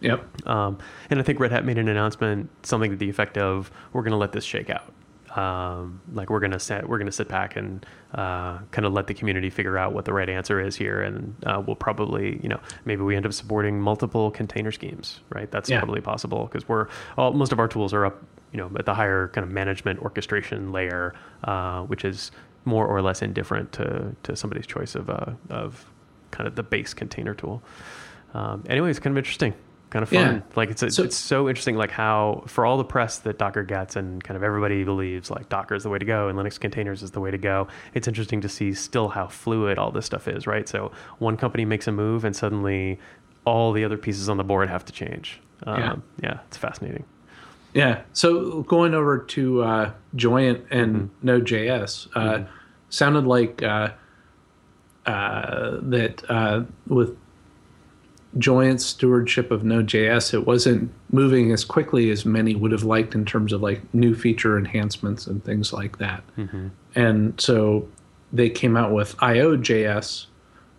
Yep. 0.00 0.46
Um, 0.48 0.78
and 1.10 1.18
I 1.18 1.22
think 1.24 1.40
Red 1.40 1.50
Hat 1.50 1.64
made 1.64 1.76
an 1.78 1.88
announcement, 1.88 2.50
something 2.62 2.92
to 2.92 2.96
the 2.96 3.10
effect 3.10 3.36
of, 3.36 3.70
"We're 3.92 4.02
going 4.02 4.12
to 4.12 4.16
let 4.16 4.30
this 4.32 4.44
shake 4.44 4.70
out." 4.70 4.92
Um, 5.38 6.00
like 6.12 6.30
we're 6.30 6.40
gonna 6.40 6.58
set 6.58 6.88
we're 6.88 6.98
gonna 6.98 7.12
sit 7.12 7.28
back 7.28 7.56
and 7.56 7.86
uh, 8.14 8.58
kind 8.70 8.84
of 8.86 8.92
let 8.92 9.06
the 9.06 9.14
community 9.14 9.50
figure 9.50 9.78
out 9.78 9.92
what 9.92 10.04
the 10.04 10.12
right 10.12 10.28
answer 10.28 10.60
is 10.60 10.74
here, 10.76 11.02
and 11.02 11.34
uh, 11.46 11.62
we'll 11.64 11.76
probably 11.76 12.40
you 12.42 12.48
know 12.48 12.60
maybe 12.84 13.02
we 13.02 13.14
end 13.16 13.24
up 13.26 13.32
supporting 13.32 13.80
multiple 13.80 14.30
container 14.30 14.72
schemes, 14.72 15.20
right? 15.30 15.50
That's 15.50 15.70
Yeah. 15.70 15.80
totally 15.80 16.00
possible 16.00 16.46
because 16.46 16.68
we're 16.68 16.88
all, 17.16 17.32
most 17.32 17.52
of 17.52 17.58
our 17.60 17.68
tools 17.68 17.92
are 17.94 18.04
up 18.06 18.22
you 18.52 18.58
know 18.58 18.70
at 18.78 18.86
the 18.86 18.94
higher 18.94 19.28
kind 19.28 19.44
of 19.44 19.50
management 19.52 20.00
orchestration 20.00 20.72
layer, 20.72 21.14
uh, 21.44 21.82
which 21.82 22.04
is 22.04 22.30
more 22.64 22.86
or 22.86 23.00
less 23.00 23.22
indifferent 23.22 23.70
to 23.72 24.14
to 24.24 24.34
somebody's 24.34 24.66
choice 24.66 24.94
of 24.94 25.08
uh, 25.08 25.32
of 25.50 25.86
kind 26.30 26.46
of 26.48 26.56
the 26.56 26.62
base 26.62 26.92
container 26.94 27.34
tool. 27.34 27.62
Um, 28.34 28.64
anyway, 28.68 28.90
it's 28.90 28.98
kind 28.98 29.14
of 29.14 29.18
interesting, 29.18 29.54
kind 29.90 30.02
of 30.02 30.08
fun. 30.10 30.18
Yeah. 30.36 30.40
Like 30.56 30.70
it's 30.70 30.94
So- 30.94 31.02
it's 31.02 31.16
so 31.16 31.48
interesting, 31.48 31.76
like 31.76 31.90
how 31.90 32.42
for 32.46 32.66
all 32.66 32.76
the 32.76 32.84
press 32.84 33.18
that 33.20 33.38
Docker 33.38 33.62
gets 33.62 33.96
and 33.96 34.22
kind 34.22 34.36
of 34.36 34.42
everybody 34.42 34.84
believes 34.84 35.30
like 35.30 35.48
Docker 35.48 35.74
is 35.74 35.82
the 35.82 35.88
way 35.88 35.98
to 35.98 36.04
go 36.04 36.28
and 36.28 36.38
Linux 36.38 36.60
containers 36.60 37.02
is 37.02 37.10
the 37.12 37.20
way 37.20 37.30
to 37.30 37.38
go. 37.38 37.68
It's 37.94 38.06
interesting 38.06 38.40
to 38.42 38.48
see 38.48 38.74
still 38.74 39.08
how 39.08 39.28
fluid 39.28 39.78
all 39.78 39.90
this 39.90 40.04
stuff 40.06 40.28
is, 40.28 40.46
right? 40.46 40.68
So 40.68 40.92
one 41.18 41.36
company 41.36 41.64
makes 41.64 41.86
a 41.88 41.92
move 41.92 42.24
and 42.24 42.36
suddenly 42.36 42.98
all 43.44 43.72
the 43.72 43.84
other 43.84 43.96
pieces 43.96 44.28
on 44.28 44.36
the 44.36 44.44
board 44.44 44.68
have 44.68 44.84
to 44.84 44.92
change. 44.92 45.40
Um, 45.66 45.78
Yeah. 45.80 45.94
yeah, 46.22 46.38
it's 46.48 46.56
fascinating. 46.58 47.04
Yeah. 47.74 48.00
So 48.12 48.62
going 48.62 48.92
over 48.94 49.18
to 49.18 49.62
uh, 49.62 49.90
Joyent 50.16 50.64
and 50.70 51.10
Node.js 51.22 52.08
uh, 52.14 52.44
sounded 52.90 53.26
like 53.26 53.62
uh, 53.62 53.90
uh, 55.06 55.78
that 55.82 56.22
uh, 56.28 56.64
with 56.86 57.16
Joyent's 58.36 58.84
stewardship 58.84 59.50
of 59.50 59.64
Node.js, 59.64 60.34
it 60.34 60.46
wasn't 60.46 60.92
moving 61.10 61.50
as 61.50 61.64
quickly 61.64 62.10
as 62.10 62.26
many 62.26 62.54
would 62.54 62.72
have 62.72 62.84
liked 62.84 63.14
in 63.14 63.24
terms 63.24 63.52
of 63.52 63.62
like 63.62 63.82
new 63.94 64.14
feature 64.14 64.58
enhancements 64.58 65.26
and 65.26 65.42
things 65.42 65.72
like 65.72 65.96
that. 65.98 66.22
And 66.94 67.40
so 67.40 67.88
they 68.32 68.50
came 68.50 68.76
out 68.76 68.92
with 68.92 69.16
IO.js, 69.22 70.26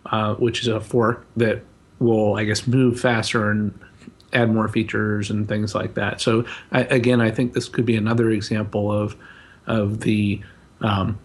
uh, 0.06 0.34
which 0.34 0.62
is 0.62 0.68
a 0.68 0.80
fork 0.80 1.26
that 1.36 1.62
will, 1.98 2.36
I 2.36 2.44
guess, 2.44 2.66
move 2.68 3.00
faster 3.00 3.50
and 3.50 3.76
add 4.32 4.54
more 4.54 4.68
features 4.68 5.28
and 5.28 5.48
things 5.48 5.74
like 5.74 5.94
that. 5.94 6.20
So 6.20 6.44
I, 6.70 6.82
again, 6.82 7.20
I 7.20 7.32
think 7.32 7.52
this 7.52 7.68
could 7.68 7.84
be 7.84 7.96
another 7.96 8.30
example 8.30 8.92
of 8.92 9.16
of 9.66 10.00
the 10.00 10.40
um, 10.80 11.18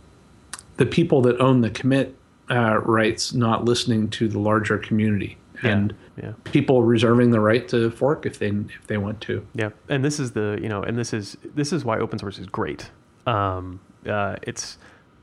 the 0.78 0.86
people 0.86 1.22
that 1.22 1.40
own 1.40 1.62
the 1.62 1.70
commit 1.70 2.16
uh, 2.50 2.80
rights 2.80 3.34
not 3.34 3.64
listening 3.66 4.10
to 4.10 4.28
the 4.28 4.40
larger 4.40 4.78
community 4.78 5.38
and 5.64 5.96
yeah. 6.22 6.34
people 6.44 6.84
reserving 6.84 7.32
the 7.32 7.40
right 7.40 7.68
to 7.70 7.92
fork 7.92 8.26
if 8.26 8.40
they 8.40 8.50
if 8.50 8.88
they 8.88 8.98
want 8.98 9.22
to. 9.22 9.46
Yeah, 9.54 9.70
and 9.90 10.04
this 10.04 10.20
is 10.20 10.32
the 10.32 10.60
you 10.62 10.70
know, 10.70 10.84
and 10.84 10.98
this 10.98 11.14
is 11.14 11.38
this 11.56 11.74
is 11.74 11.86
why 11.86 12.00
open 12.00 12.20
source 12.20 12.40
is 12.40 12.48
great. 12.48 12.90
Um, 13.26 13.80
uh, 14.08 14.36
it's 14.44 14.78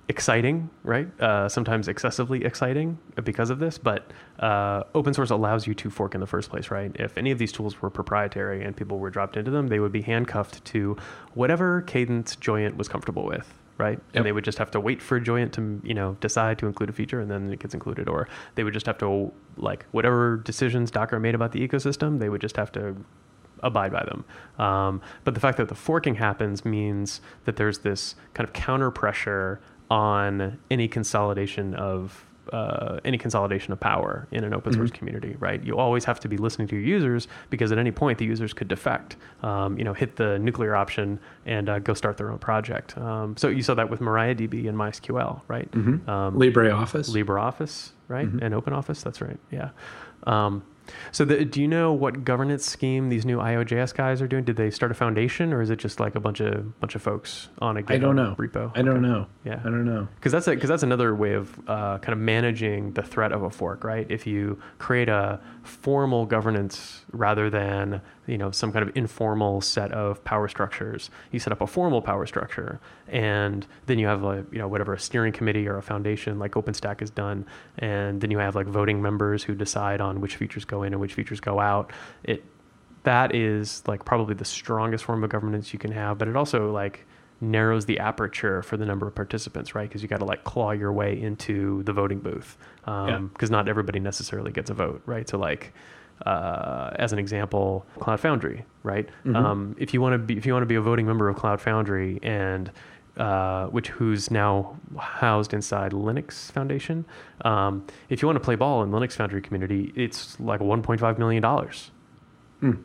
exciting, 0.08 0.68
right? 0.82 1.08
Uh, 1.20 1.48
sometimes 1.48 1.88
excessively 1.88 2.44
exciting 2.44 2.98
because 3.24 3.50
of 3.50 3.58
this, 3.58 3.78
but 3.78 4.10
uh, 4.40 4.82
open 4.94 5.14
source 5.14 5.30
allows 5.30 5.66
you 5.66 5.74
to 5.74 5.88
fork 5.88 6.14
in 6.14 6.20
the 6.20 6.26
first 6.26 6.50
place, 6.50 6.70
right? 6.70 6.90
If 6.96 7.16
any 7.16 7.30
of 7.30 7.38
these 7.38 7.52
tools 7.52 7.80
were 7.80 7.90
proprietary 7.90 8.64
and 8.64 8.76
people 8.76 8.98
were 8.98 9.10
dropped 9.10 9.36
into 9.36 9.50
them, 9.50 9.68
they 9.68 9.80
would 9.80 9.92
be 9.92 10.02
handcuffed 10.02 10.64
to 10.66 10.96
whatever 11.34 11.82
cadence 11.82 12.36
Joyent 12.36 12.76
was 12.76 12.88
comfortable 12.88 13.24
with. 13.24 13.54
Right, 13.82 13.98
Yep. 13.98 14.02
and 14.14 14.24
they 14.24 14.30
would 14.32 14.44
just 14.44 14.58
have 14.58 14.70
to 14.70 14.80
wait 14.80 15.02
for 15.02 15.18
Joyent 15.18 15.52
to, 15.54 15.80
you 15.82 15.92
know, 15.94 16.16
decide 16.20 16.58
to 16.60 16.66
include 16.66 16.88
a 16.88 16.92
feature, 16.92 17.18
and 17.20 17.28
then 17.30 17.50
it 17.50 17.58
gets 17.58 17.74
included. 17.74 18.08
Or 18.08 18.28
they 18.54 18.62
would 18.62 18.72
just 18.74 18.86
have 18.86 18.98
to, 18.98 19.32
like, 19.56 19.86
whatever 19.90 20.36
decisions 20.36 20.90
Docker 20.90 21.18
made 21.18 21.34
about 21.34 21.50
the 21.52 21.66
ecosystem, 21.66 22.20
they 22.20 22.28
would 22.28 22.40
just 22.40 22.56
have 22.56 22.70
to 22.72 22.94
abide 23.60 23.92
by 23.92 24.04
them. 24.04 24.24
Um, 24.64 25.00
but 25.24 25.34
the 25.34 25.40
fact 25.40 25.56
that 25.58 25.68
the 25.68 25.74
forking 25.74 26.14
happens 26.16 26.64
means 26.64 27.20
that 27.44 27.56
there's 27.56 27.80
this 27.80 28.14
kind 28.34 28.46
of 28.48 28.52
counter 28.52 28.90
pressure 28.90 29.60
on 29.90 30.58
any 30.70 30.88
consolidation 30.88 31.74
of 31.74 32.24
uh, 32.52 32.98
any 33.04 33.18
consolidation 33.18 33.72
of 33.72 33.80
power 33.80 34.26
in 34.32 34.44
an 34.44 34.52
open 34.54 34.72
source 34.72 34.90
community, 34.90 35.36
right? 35.38 35.62
You 35.64 35.78
always 35.78 36.04
have 36.04 36.18
to 36.20 36.28
be 36.28 36.36
listening 36.36 36.68
to 36.68 36.76
your 36.76 36.84
users 36.84 37.28
because 37.50 37.70
at 37.72 37.78
any 37.78 37.92
point 37.92 38.18
the 38.18 38.24
users 38.24 38.52
could 38.52 38.68
defect, 38.68 39.16
um, 39.42 39.78
you 39.78 39.84
know, 39.84 39.92
hit 39.94 40.16
the 40.16 40.38
nuclear 40.38 40.74
option 40.74 41.20
and 41.46 41.68
uh, 41.68 41.78
go 41.78 41.94
start 41.94 42.16
their 42.16 42.30
own 42.30 42.38
project. 42.38 42.96
Um, 42.98 43.36
so 43.36 43.48
you 43.48 43.62
saw 43.62 43.74
that 43.74 43.90
with 43.90 44.00
MariaDB 44.00 44.68
and 44.68 44.76
MySQL, 44.76 45.42
right? 45.48 45.68
Um, 45.74 46.36
LibreOffice. 46.36 47.10
LibreOffice, 47.10 47.90
right? 48.08 48.26
And 48.26 48.54
OpenOffice, 48.54 49.02
that's 49.02 49.20
right. 49.20 49.38
Yeah. 49.50 49.70
Um, 50.26 50.62
so 51.12 51.24
the, 51.24 51.44
do 51.44 51.60
you 51.60 51.68
know 51.68 51.92
what 51.92 52.24
governance 52.24 52.64
scheme 52.64 53.08
these 53.08 53.24
new 53.24 53.38
IOJS 53.38 53.94
guys 53.94 54.20
are 54.22 54.26
doing? 54.26 54.44
Did 54.44 54.56
they 54.56 54.70
start 54.70 54.90
a 54.90 54.94
foundation 54.94 55.52
or 55.52 55.62
is 55.62 55.70
it 55.70 55.76
just 55.76 56.00
like 56.00 56.14
a 56.14 56.20
bunch 56.20 56.40
of 56.40 56.78
bunch 56.80 56.94
of 56.94 57.02
folks 57.02 57.48
on 57.60 57.76
a 57.76 57.82
GitHub 57.82 57.90
I 57.94 57.98
don't 57.98 58.16
know. 58.16 58.34
repo? 58.38 58.70
I 58.74 58.82
don't 58.82 58.88
Okay. 58.98 59.00
know. 59.00 59.26
Yeah. 59.44 59.60
I 59.60 59.64
don't 59.64 59.84
know. 59.84 60.08
Because 60.16 60.32
that's 60.32 60.46
because 60.46 60.68
that's 60.68 60.82
another 60.82 61.14
way 61.14 61.34
of 61.34 61.56
uh, 61.68 61.98
kind 61.98 62.12
of 62.12 62.18
managing 62.18 62.92
the 62.92 63.02
threat 63.02 63.32
of 63.32 63.42
a 63.42 63.50
fork, 63.50 63.84
right? 63.84 64.06
If 64.08 64.26
you 64.26 64.58
create 64.78 65.08
a 65.08 65.40
formal 65.62 66.26
governance 66.26 67.04
rather 67.12 67.48
than 67.48 68.00
you 68.26 68.36
know 68.36 68.50
some 68.50 68.72
kind 68.72 68.88
of 68.88 68.96
informal 68.96 69.60
set 69.60 69.92
of 69.92 70.22
power 70.24 70.48
structures, 70.48 71.10
you 71.30 71.38
set 71.38 71.52
up 71.52 71.60
a 71.60 71.66
formal 71.66 72.02
power 72.02 72.26
structure, 72.26 72.80
and 73.08 73.66
then 73.86 73.98
you 73.98 74.06
have 74.06 74.24
a 74.24 74.44
you 74.50 74.58
know 74.58 74.68
whatever 74.68 74.94
a 74.94 74.98
steering 74.98 75.32
committee 75.32 75.68
or 75.68 75.76
a 75.76 75.82
foundation 75.82 76.38
like 76.38 76.52
OpenStack 76.52 77.00
has 77.00 77.10
done, 77.10 77.46
and 77.78 78.20
then 78.20 78.30
you 78.30 78.38
have 78.38 78.54
like 78.54 78.66
voting 78.66 79.00
members 79.00 79.42
who 79.44 79.54
decide 79.54 80.00
on 80.00 80.20
which 80.20 80.36
features 80.36 80.64
go 80.64 80.82
in 80.82 80.92
and 80.92 81.00
which 81.00 81.14
features 81.14 81.40
go 81.40 81.60
out. 81.60 81.92
It 82.24 82.44
that 83.04 83.34
is 83.34 83.82
like 83.86 84.04
probably 84.04 84.34
the 84.34 84.44
strongest 84.44 85.04
form 85.04 85.24
of 85.24 85.30
governance 85.30 85.72
you 85.72 85.78
can 85.78 85.92
have, 85.92 86.18
but 86.18 86.28
it 86.28 86.36
also 86.36 86.70
like 86.72 87.06
narrows 87.42 87.84
the 87.86 87.98
aperture 87.98 88.62
for 88.62 88.76
the 88.78 88.86
number 88.86 89.06
of 89.06 89.14
participants, 89.14 89.74
right? 89.74 89.88
Because 89.88 90.00
you 90.02 90.08
got 90.08 90.20
to 90.20 90.24
like 90.24 90.44
claw 90.44 90.70
your 90.70 90.92
way 90.92 91.20
into 91.20 91.82
the 91.82 91.92
voting 91.92 92.20
booth, 92.20 92.56
Yeah. 92.86 93.18
because 93.32 93.50
not 93.50 93.68
everybody 93.68 94.00
necessarily 94.00 94.52
gets 94.52 94.70
a 94.70 94.74
vote, 94.74 95.02
right? 95.06 95.28
So 95.28 95.36
like. 95.38 95.74
Uh, 96.24 96.94
as 97.00 97.12
an 97.12 97.18
example, 97.18 97.84
Cloud 97.98 98.20
Foundry, 98.20 98.64
right? 98.84 99.08
Um, 99.34 99.74
if 99.76 99.92
you 99.92 100.00
want 100.00 100.12
to 100.12 100.18
be, 100.18 100.36
if 100.36 100.46
you 100.46 100.52
want 100.52 100.62
to 100.62 100.66
be 100.68 100.76
a 100.76 100.80
voting 100.80 101.04
member 101.04 101.28
of 101.28 101.34
Cloud 101.34 101.60
Foundry, 101.62 102.20
and 102.22 102.70
uh, 103.16 103.66
which 103.68 103.88
who's 103.88 104.30
now 104.30 104.76
housed 105.00 105.52
inside 105.52 105.90
Linux 105.90 106.52
Foundation, 106.52 107.04
um, 107.44 107.84
if 108.08 108.22
you 108.22 108.28
want 108.28 108.36
to 108.36 108.40
play 108.44 108.54
ball 108.54 108.84
in 108.84 108.90
Linux 108.92 109.14
Foundry 109.14 109.40
community, 109.42 109.92
it's 109.96 110.38
like 110.38 110.60
1.5 110.60 111.18
million 111.18 111.42
dollars 111.42 111.90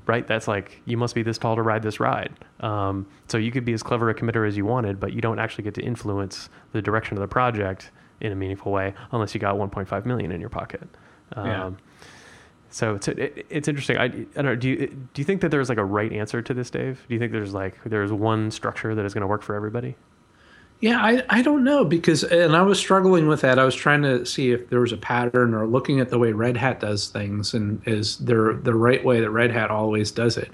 right? 0.06 0.28
That's 0.28 0.48
like 0.48 0.82
you 0.86 0.98
must 0.98 1.16
be 1.16 1.24
this 1.24 1.38
tall 1.38 1.56
to 1.56 1.62
ride 1.62 1.84
this 1.84 2.00
ride. 2.00 2.34
Um, 2.60 3.06
so 3.28 3.38
you 3.38 3.52
could 3.52 3.66
be 3.66 3.74
as 3.74 3.84
clever 3.84 4.10
a 4.10 4.16
committer 4.16 4.48
as 4.48 4.58
you 4.58 4.66
wanted, 4.66 5.00
but 5.00 5.14
you 5.14 5.22
don't 5.22 5.40
actually 5.40 5.64
get 5.64 5.74
to 5.76 5.82
influence 5.82 6.50
the 6.72 6.82
direction 6.82 7.16
of 7.18 7.22
the 7.22 7.28
project 7.28 7.92
in 8.22 8.32
a 8.32 8.36
meaningful 8.36 8.72
way 8.72 8.94
unless 9.12 9.34
you 9.34 9.40
got 9.40 9.56
1.5 9.56 10.06
million 10.06 10.32
in 10.32 10.42
your 10.42 10.50
pocket. 10.50 10.88
Um, 11.34 11.46
Yeah. 11.46 11.72
So 12.70 12.96
it's 12.96 13.08
it, 13.08 13.46
it's 13.50 13.68
interesting. 13.70 13.98
I, 13.98 14.04
I 14.04 14.10
don't 14.10 14.46
know. 14.46 14.56
Do 14.56 14.68
you 14.70 14.88
do 14.88 15.22
you 15.22 15.24
think 15.24 15.40
that 15.42 15.52
there's 15.52 15.70
like 15.70 15.78
a 15.78 15.86
right 15.86 16.12
answer 16.12 16.42
to 16.42 16.54
this, 16.54 16.70
Dave? 16.70 17.04
Do 17.08 17.14
you 17.14 17.20
think 17.20 17.32
there's 17.32 17.54
like 17.54 17.76
there's 17.86 18.12
one 18.12 18.52
structure 18.52 18.94
that 18.94 19.06
is 19.06 19.14
going 19.14 19.22
to 19.22 19.28
work 19.28 19.42
for 19.42 19.56
everybody? 19.56 19.96
Yeah, 20.80 21.00
I, 21.02 21.24
I 21.30 21.42
don't 21.42 21.64
know 21.64 21.84
because, 21.86 22.24
and 22.24 22.56
I 22.56 22.62
was 22.62 22.78
struggling 22.78 23.28
with 23.28 23.42
that. 23.42 23.58
I 23.58 23.66
was 23.66 23.74
trying 23.74 24.04
to 24.04 24.26
see 24.26 24.52
if 24.52 24.70
there 24.70 24.80
was 24.80 24.92
a 24.92 24.98
pattern 24.98 25.56
or 25.56 25.66
looking 25.66 26.00
at 26.00 26.10
the 26.10 26.20
way 26.20 26.34
Red 26.34 26.56
Hat 26.56 26.80
does 26.80 27.08
things 27.08 27.56
and 27.56 27.82
is 27.88 28.18
there 28.18 28.54
the 28.54 28.76
right 28.76 29.04
way 29.04 29.20
that 29.20 29.32
Red 29.32 29.52
Hat 29.52 29.72
always 29.72 30.12
does 30.12 30.38
it. 30.38 30.52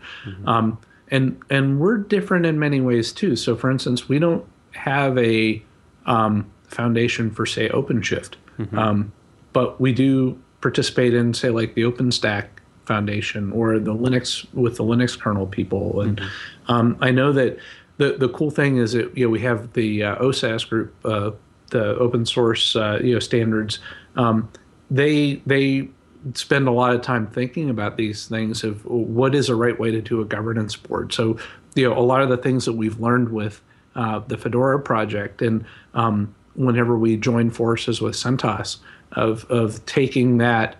Um, 0.48 0.77
and 1.12 1.39
and 1.50 1.80
we're 1.80 1.98
different 1.98 2.46
in 2.46 2.58
many 2.58 2.80
ways 2.80 3.12
too. 3.12 3.36
So, 3.36 3.56
for 3.56 3.70
instance, 3.70 4.08
we 4.08 4.18
don't 4.18 4.46
have 4.72 5.18
a 5.18 5.62
um, 6.06 6.50
foundation 6.68 7.30
for 7.30 7.46
say 7.46 7.70
OpenShift, 7.70 8.36
um, 8.77 9.12
but 9.51 9.80
we 9.80 9.92
do 9.94 10.39
participate 10.62 11.13
in 11.13 11.34
say 11.34 11.50
like 11.50 11.75
the 11.75 11.82
OpenStack 11.84 12.48
Foundation 12.86 13.51
or 13.51 13.80
the 13.80 13.94
Linux 13.94 14.46
with 14.53 14.77
the 14.77 14.84
Linux 14.84 15.20
kernel 15.20 15.48
people. 15.48 16.01
And 16.01 16.22
um, 16.68 16.98
I 17.01 17.12
know 17.12 17.32
that 17.34 17.58
the 17.97 18.17
the 18.17 18.29
cool 18.29 18.51
thing 18.51 18.77
is 18.77 18.93
that 18.93 19.15
you 19.17 19.25
know 19.25 19.29
we 19.29 19.39
have 19.41 19.73
the 19.73 20.03
uh, 20.03 20.15
OSAS 20.17 20.67
group, 20.67 20.93
uh, 21.05 21.31
the 21.69 21.95
open 21.97 22.25
source 22.25 22.75
uh, 22.75 23.00
you 23.03 23.13
know 23.13 23.19
standards. 23.19 23.79
Um, 24.15 24.50
they 24.89 25.41
they 25.45 25.89
spend 26.33 26.67
a 26.67 26.71
lot 26.71 26.95
of 26.95 27.01
time 27.01 27.27
thinking 27.27 27.69
about 27.69 27.97
these 27.97 28.27
things 28.27 28.63
of 28.63 28.85
what 28.85 29.35
is 29.35 29.50
a 29.50 29.55
right 29.55 29.77
way 29.77 29.91
to 29.91 30.01
do 30.01 30.21
a 30.21 30.25
governance 30.25 30.75
board. 30.75 31.13
So 31.13 31.38
you 31.75 31.88
know 31.88 31.97
a 31.97 32.01
lot 32.01 32.21
of 32.21 32.29
the 32.29 32.38
things 32.38 32.65
that 32.65 32.73
we've 32.73 33.00
learned 33.00 33.29
with 33.29 33.62
uh, 33.95 34.19
the 34.19 34.38
Fedora 34.38 34.79
project 34.79 35.41
and 35.41 35.65
um, 35.93 36.33
whenever 36.55 36.97
we 36.97 37.17
join 37.17 37.50
forces 37.50 38.01
with 38.01 38.15
CentOS 38.15 38.77
of 39.13 39.45
of 39.45 39.85
taking 39.85 40.38
that 40.38 40.75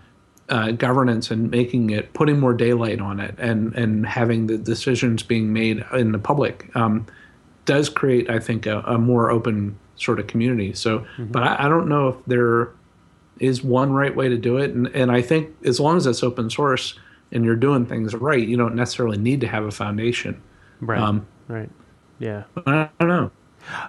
uh, 0.50 0.72
governance 0.72 1.32
and 1.32 1.50
making 1.50 1.90
it 1.90 2.14
putting 2.14 2.40
more 2.40 2.54
daylight 2.54 3.00
on 3.00 3.20
it 3.20 3.34
and 3.38 3.74
and 3.76 4.06
having 4.06 4.48
the 4.48 4.58
decisions 4.58 5.24
being 5.24 5.54
made 5.54 5.84
in 5.94 6.12
the 6.12 6.20
public 6.20 6.70
um, 6.76 7.06
does 7.66 7.90
create 7.90 8.30
I 8.30 8.40
think 8.40 8.66
a, 8.66 8.80
a 8.82 8.98
more 8.98 9.32
open 9.32 9.78
sort 9.96 10.20
of 10.20 10.28
community 10.28 10.74
so 10.74 11.06
but 11.18 11.44
I, 11.44 11.66
I 11.66 11.70
don't 11.70 11.88
know 11.88 12.10
if 12.10 12.16
there 12.28 12.72
is 13.40 13.64
one 13.64 13.94
right 13.94 14.14
way 14.16 14.28
to 14.30 14.38
do 14.38 14.58
it 14.58 14.72
and, 14.72 14.88
and 14.88 15.12
I 15.12 15.22
think 15.22 15.56
as 15.66 15.80
long 15.80 15.98
as 15.98 16.06
it's 16.08 16.24
open 16.24 16.50
source 16.50 17.00
and 17.32 17.46
you're 17.46 17.56
doing 17.56 17.86
things 17.86 18.14
right 18.14 18.46
you 18.46 18.58
don't 18.58 18.76
necessarily 18.76 19.18
need 19.18 19.42
to 19.42 19.48
have 19.48 19.64
a 19.64 19.72
foundation 19.72 20.42
Right. 20.82 21.00
Um, 21.00 21.26
right. 21.48 21.70
Yeah. 22.20 22.44
but 22.54 22.68
I 22.68 22.90
don't 23.00 23.08
know 23.08 23.32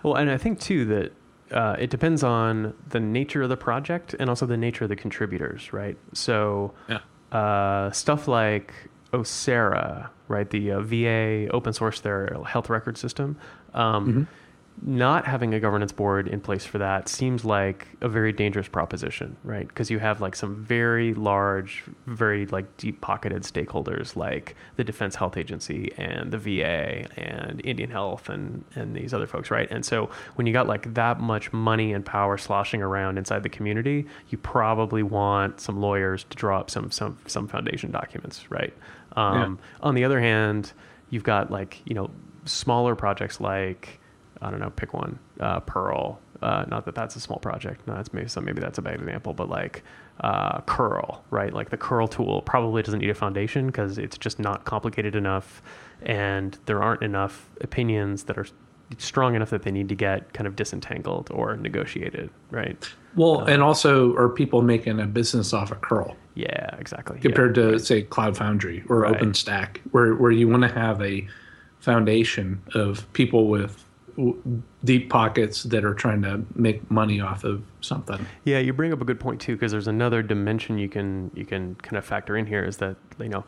Well, 0.05 0.15
and 0.15 0.31
I 0.31 0.39
think 0.39 0.61
too 0.61 0.85
that 0.85 1.13
uh, 1.55 1.77
it 1.79 1.89
depends 1.89 2.23
on 2.23 2.75
the 2.91 3.01
nature 3.01 3.43
of 3.43 3.49
the 3.49 3.57
project 3.57 4.15
and 4.19 4.29
also 4.29 4.45
the 4.45 4.57
nature 4.57 4.85
of 4.85 4.89
the 4.91 4.97
contributors, 4.97 5.73
right? 5.73 5.97
So 6.13 6.75
Yeah. 6.89 6.99
uh, 7.33 7.91
stuff 7.93 8.29
like 8.29 8.75
OSEHRA, 9.13 10.09
right? 10.29 10.51
The 10.51 10.73
uh, 10.73 10.81
VA 10.81 11.49
open 11.51 11.73
source 11.73 12.01
their 12.01 12.37
health 12.47 12.69
record 12.69 12.99
system. 12.99 13.37
Um, 13.73 14.27
Not 14.83 15.25
having 15.25 15.55
a 15.55 15.61
governance 15.61 15.93
board 15.93 16.27
in 16.29 16.41
place 16.41 16.65
for 16.65 16.79
that 16.79 17.09
seems 17.09 17.45
like 17.45 17.87
a 18.01 18.09
very 18.09 18.33
dangerous 18.33 18.69
proposition, 18.69 19.37
right? 19.45 19.67
Because 19.67 19.91
you 19.91 19.99
have 20.01 20.21
like 20.21 20.35
some 20.37 20.57
very 20.63 21.15
large, 21.15 21.85
very 22.07 22.45
like 22.47 22.77
deep 22.77 23.01
pocketed 23.01 23.45
stakeholders 23.45 24.17
like 24.17 24.57
the 24.77 24.85
Defense 24.85 25.15
Health 25.15 25.37
Agency 25.37 25.93
and 25.97 26.33
the 26.33 26.39
VA 26.39 27.07
and 27.19 27.63
Indian 27.65 27.91
Health 27.91 28.29
and 28.29 28.65
and 28.75 28.95
these 28.97 29.15
other 29.15 29.27
folks, 29.29 29.51
right? 29.51 29.71
And 29.71 29.85
so 29.87 30.11
when 30.35 30.47
you 30.47 30.53
got 30.53 30.67
like 30.67 30.93
that 30.95 31.21
much 31.21 31.53
money 31.53 31.93
and 31.93 32.05
power 32.05 32.37
sloshing 32.37 32.83
around 32.83 33.17
inside 33.17 33.43
the 33.43 33.49
community, 33.49 34.07
you 34.29 34.39
probably 34.39 35.03
want 35.05 35.61
some 35.61 35.81
lawyers 35.81 36.25
to 36.25 36.37
draw 36.37 36.61
up 36.61 36.69
some 36.71 36.91
some 36.91 37.17
some 37.27 37.47
foundation 37.49 37.91
documents, 37.91 38.51
right? 38.51 38.75
Um, 39.17 39.59
On 39.83 39.95
the 39.95 40.05
other 40.05 40.21
hand, 40.21 40.73
you've 41.11 41.23
got 41.25 41.51
like 41.51 41.81
you 41.85 41.95
know 41.95 42.11
smaller 42.45 42.95
projects 42.97 43.41
like 43.41 44.01
I 44.45 44.51
don't 44.51 44.61
know, 44.61 44.71
pick 44.71 44.93
one, 44.95 45.19
uh, 45.41 45.61
Perl. 45.61 46.21
Uh, 46.43 46.65
not 46.69 46.85
that 46.85 46.95
that's 46.95 47.17
a 47.17 47.21
small 47.21 47.39
project. 47.39 47.87
No, 47.87 47.95
that's 47.95 48.13
maybe 48.13 48.29
so 48.29 48.41
maybe 48.41 48.61
that's 48.61 48.77
a 48.79 48.83
bad 48.83 48.97
example, 49.01 49.33
but 49.33 49.49
like 49.49 49.83
uh, 50.21 50.61
curl, 50.63 51.25
right? 51.31 51.53
Like 51.55 51.71
the 51.71 51.77
curl 51.79 52.07
tool 52.07 52.43
probably 52.43 52.83
doesn't 52.83 53.01
need 53.01 53.11
a 53.11 53.15
foundation 53.15 53.67
because 53.67 53.97
it's 53.99 54.19
just 54.19 54.39
not 54.39 54.65
complicated 54.65 55.15
enough, 55.17 55.63
and 56.03 56.59
there 56.67 56.83
aren't 56.83 57.03
enough 57.03 57.49
opinions 57.63 58.25
that 58.25 58.37
are 58.37 58.47
strong 58.99 59.35
enough 59.35 59.51
that 59.51 59.63
they 59.63 59.71
need 59.71 59.89
to 59.89 59.95
get 59.95 60.35
kind 60.35 60.47
of 60.47 60.55
disentangled 60.55 61.31
or 61.33 61.57
negotiated, 61.57 62.31
right? 62.51 62.89
Well, 63.17 63.41
and 63.45 63.63
also, 63.63 64.15
are 64.17 64.29
people 64.29 64.61
making 64.61 65.01
a 65.01 65.07
business 65.07 65.53
off 65.55 65.71
of 65.71 65.81
curl 65.81 66.17
Yeah, 66.35 66.77
exactly. 66.79 67.19
compared 67.21 67.57
yeah, 67.57 67.71
to, 67.71 67.79
say, 67.79 68.03
Cloud 68.03 68.37
Foundry 68.37 68.85
or 68.89 69.01
Right. 69.01 69.15
OpenStack, 69.19 69.79
where 69.93 70.15
where 70.15 70.33
you 70.33 70.47
want 70.49 70.63
to 70.63 70.69
have 70.69 71.01
a 71.01 71.27
foundation 71.79 72.63
of 72.75 73.11
people 73.15 73.49
with 73.49 73.85
w- 74.17 74.63
deep 74.85 75.11
pockets 75.11 75.63
that 75.65 75.85
are 75.85 75.95
trying 75.95 76.23
to 76.23 76.45
make 76.55 76.91
money 76.91 77.21
off 77.21 77.45
of 77.45 77.63
something. 77.81 78.25
Yeah, 78.45 78.59
you 78.59 78.73
bring 78.73 78.93
up 78.93 79.01
a 79.01 79.05
good 79.05 79.21
point 79.21 79.41
too, 79.41 79.55
because 79.55 79.73
there's 79.73 79.89
another 79.89 80.23
dimension 80.23 80.79
you 80.79 80.89
can 80.89 81.31
you 81.35 81.45
can 81.45 81.75
kind 81.77 81.97
of 81.97 82.05
factor 82.05 82.37
in 82.37 82.47
here 82.47 82.65
is 82.65 82.79
that 82.79 82.97
you 83.19 83.29
know 83.29 83.45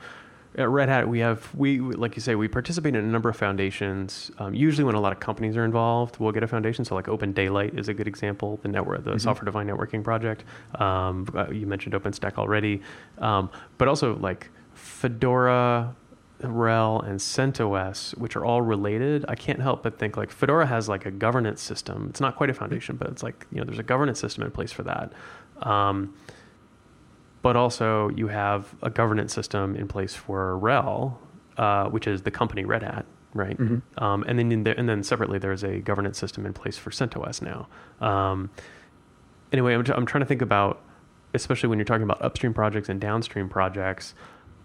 at 0.58 0.68
Red 0.70 0.88
Hat 0.88 1.08
we 1.08 1.18
have 1.18 1.54
we 1.54 1.80
like 1.80 2.16
you 2.16 2.22
say 2.22 2.34
we 2.34 2.48
participate 2.48 2.94
in 2.94 3.04
a 3.04 3.08
number 3.08 3.28
of 3.28 3.36
foundations. 3.36 4.30
Um, 4.38 4.54
usually 4.54 4.84
when 4.84 4.94
a 4.94 5.00
lot 5.00 5.12
of 5.12 5.20
companies 5.20 5.56
are 5.56 5.64
involved, 5.64 6.18
we'll 6.18 6.32
get 6.32 6.42
a 6.42 6.48
foundation. 6.48 6.84
So 6.84 6.94
like 6.94 7.08
Open 7.08 7.32
Daylight 7.32 7.78
is 7.78 7.88
a 7.88 7.94
good 7.94 8.08
example. 8.08 8.58
The 8.62 8.68
network, 8.68 9.04
the 9.04 9.18
software 9.18 9.44
defined 9.44 9.68
networking 9.68 10.02
project. 10.02 10.44
Um, 10.76 11.28
uh, 11.34 11.50
you 11.50 11.66
mentioned 11.66 11.94
OpenStack 11.94 12.38
already, 12.38 12.80
um, 13.18 13.50
but 13.78 13.88
also 13.88 14.16
like 14.16 14.50
Fedora. 14.74 15.94
RHEL 16.40 17.06
and 17.06 17.18
CentOS, 17.18 18.16
which 18.18 18.36
are 18.36 18.44
all 18.44 18.60
related, 18.62 19.24
I 19.28 19.34
can't 19.34 19.60
help 19.60 19.82
but 19.82 19.98
think 19.98 20.16
like 20.16 20.30
Fedora 20.30 20.66
has 20.66 20.88
like 20.88 21.06
a 21.06 21.10
governance 21.10 21.62
system. 21.62 22.06
It's 22.10 22.20
not 22.20 22.36
quite 22.36 22.50
a 22.50 22.54
foundation, 22.54 22.96
but 22.96 23.08
it's 23.08 23.22
like 23.22 23.46
you 23.50 23.58
know 23.58 23.64
there's 23.64 23.78
a 23.78 23.82
governance 23.84 24.20
system 24.20 24.44
in 24.44 24.50
place 24.50 24.72
for 24.72 24.82
that. 24.82 25.12
Um, 25.62 26.14
but 27.42 27.56
also 27.56 28.08
you 28.10 28.28
have 28.28 28.74
a 28.82 28.90
governance 28.90 29.32
system 29.32 29.76
in 29.76 29.88
place 29.88 30.14
for 30.14 30.58
RHEL, 30.60 31.14
uh, 31.56 31.88
which 31.88 32.06
is 32.06 32.22
the 32.22 32.30
company 32.30 32.64
Red 32.64 32.82
Hat, 32.82 33.06
right? 33.34 33.56
Um, 33.98 34.24
and 34.26 34.38
then 34.38 34.52
in 34.52 34.64
there, 34.64 34.74
and 34.78 34.88
then 34.88 35.02
separately 35.02 35.38
there's 35.38 35.62
a 35.62 35.78
governance 35.78 36.18
system 36.18 36.44
in 36.44 36.52
place 36.52 36.76
for 36.76 36.90
CentOS 36.90 37.40
now. 37.40 37.68
Um, 38.06 38.50
anyway, 39.52 39.74
I'm, 39.74 39.84
I'm 39.94 40.06
trying 40.06 40.22
to 40.22 40.26
think 40.26 40.42
about, 40.42 40.82
especially 41.34 41.68
when 41.68 41.78
you're 41.78 41.86
talking 41.86 42.02
about 42.02 42.20
upstream 42.20 42.52
projects 42.52 42.88
and 42.88 43.00
downstream 43.00 43.48
projects. 43.48 44.14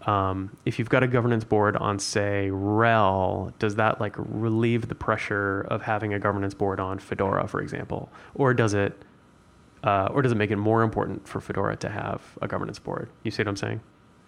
Um, 0.06 0.56
if 0.64 0.78
you've 0.78 0.88
got 0.88 1.02
a 1.02 1.06
governance 1.06 1.44
board 1.44 1.76
on, 1.76 1.98
say, 1.98 2.48
RHEL 2.52 3.52
does 3.58 3.76
that 3.76 4.00
like 4.00 4.14
relieve 4.18 4.88
the 4.88 4.94
pressure 4.96 5.60
of 5.62 5.82
having 5.82 6.12
a 6.12 6.18
governance 6.18 6.54
board 6.54 6.80
on 6.80 6.98
Fedora, 6.98 7.46
for 7.46 7.60
example, 7.60 8.10
or 8.34 8.52
does 8.52 8.74
it, 8.74 9.00
uh, 9.84 10.08
or 10.12 10.22
does 10.22 10.32
it 10.32 10.36
make 10.36 10.50
it 10.50 10.56
more 10.56 10.82
important 10.82 11.28
for 11.28 11.40
Fedora 11.40 11.76
to 11.76 11.88
have 11.88 12.20
a 12.42 12.48
governance 12.48 12.78
board? 12.80 13.10
You 13.22 13.30
see 13.30 13.42
what 13.42 13.48
I'm 13.48 13.56
saying? 13.56 13.80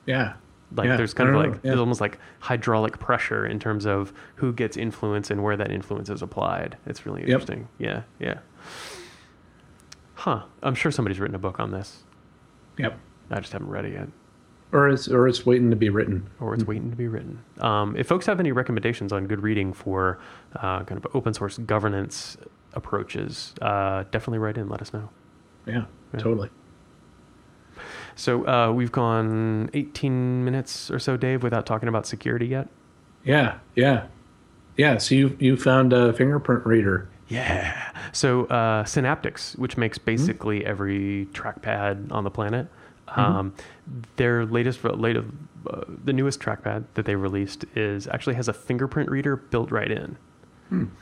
Yeah. 0.07 0.35
Like 0.77 0.87
Yeah, 0.87 0.97
there's 0.97 1.13
kind 1.15 1.29
of 1.31 1.37
like 1.37 1.47
know, 1.51 1.55
yeah. 1.57 1.61
there's 1.71 1.81
almost 1.81 2.01
like 2.01 2.19
hydraulic 2.41 2.99
pressure 2.99 3.45
in 3.47 3.59
terms 3.59 3.85
of 3.87 4.13
who 4.37 4.53
gets 4.53 4.77
influence 4.77 5.31
and 5.31 5.43
where 5.43 5.57
that 5.57 5.71
influence 5.71 6.09
is 6.09 6.23
applied. 6.23 6.77
It's 6.87 7.05
really 7.05 7.21
Yep. 7.23 7.29
interesting. 7.29 7.69
Yeah, 7.79 8.03
yeah. 8.21 8.39
Huh. 10.15 10.43
I'm 10.63 10.75
sure 10.75 10.91
somebody's 10.91 11.21
written 11.21 11.35
a 11.35 11.39
book 11.41 11.61
on 11.61 11.71
this. 11.71 12.03
Yep. 12.79 12.99
I 13.31 13.41
just 13.41 13.53
haven't 13.53 13.69
read 13.71 13.85
it 13.85 13.93
yet, 13.93 14.09
Or 14.75 14.89
it's 14.89 15.07
or 15.09 15.27
it's 15.29 15.47
waiting 15.47 15.71
to 15.71 15.77
be 15.77 15.89
written. 15.89 16.29
or 16.41 16.53
it's 16.53 16.65
waiting 16.65 16.91
to 16.91 16.97
be 16.97 17.07
written. 17.09 17.39
Um, 17.61 17.97
if 17.97 18.07
folks 18.09 18.27
have 18.27 18.41
any 18.41 18.51
recommendations 18.53 19.13
on 19.13 19.27
good 19.27 19.41
reading 19.43 19.73
for 19.73 20.19
uh, 20.57 20.83
kind 20.83 21.03
of 21.03 21.07
open 21.15 21.33
source 21.33 21.57
governance 21.59 22.37
approaches, 22.75 23.55
uh, 23.63 24.03
definitely 24.11 24.39
write 24.41 24.59
in. 24.59 24.69
Let 24.69 24.83
us 24.83 24.93
know. 24.93 25.09
Yeah, 25.67 25.85
Yeah. 26.13 26.19
totally. 26.21 26.51
So 28.17 28.47
uh, 28.47 28.73
we've 28.73 28.93
gone 28.93 29.71
18 29.75 30.45
minutes 30.45 30.91
or 30.91 30.99
so, 30.99 31.17
Dave, 31.17 31.43
without 31.43 31.67
talking 31.67 31.89
about 31.89 32.07
security 32.07 32.47
yet. 32.47 32.69
Yeah, 33.25 33.59
yeah, 33.75 34.07
yeah. 34.77 34.99
So 34.99 35.15
you 35.15 35.37
you 35.41 35.57
found 35.57 35.93
a 35.93 36.13
fingerprint 36.13 36.67
reader. 36.67 37.09
Yeah. 37.29 37.93
So 38.13 38.45
uh, 38.47 38.85
Synaptics, 38.85 39.57
which 39.59 39.77
makes 39.77 39.99
basically 39.99 40.65
every 40.67 41.27
trackpad 41.33 42.13
on 42.13 42.23
the 42.25 42.31
planet, 42.31 42.69
um, 43.09 43.55
their 44.17 44.47
latest, 44.47 44.85
latest 44.85 45.27
uh, 45.69 45.83
the 46.05 46.12
newest 46.12 46.40
trackpad 46.40 46.85
that 46.95 47.05
they 47.07 47.17
released 47.17 47.64
is 47.75 48.07
actually 48.09 48.35
has 48.35 48.49
a 48.49 48.53
fingerprint 48.53 49.11
reader 49.11 49.37
built 49.37 49.71
right 49.71 49.90
in. 49.90 50.17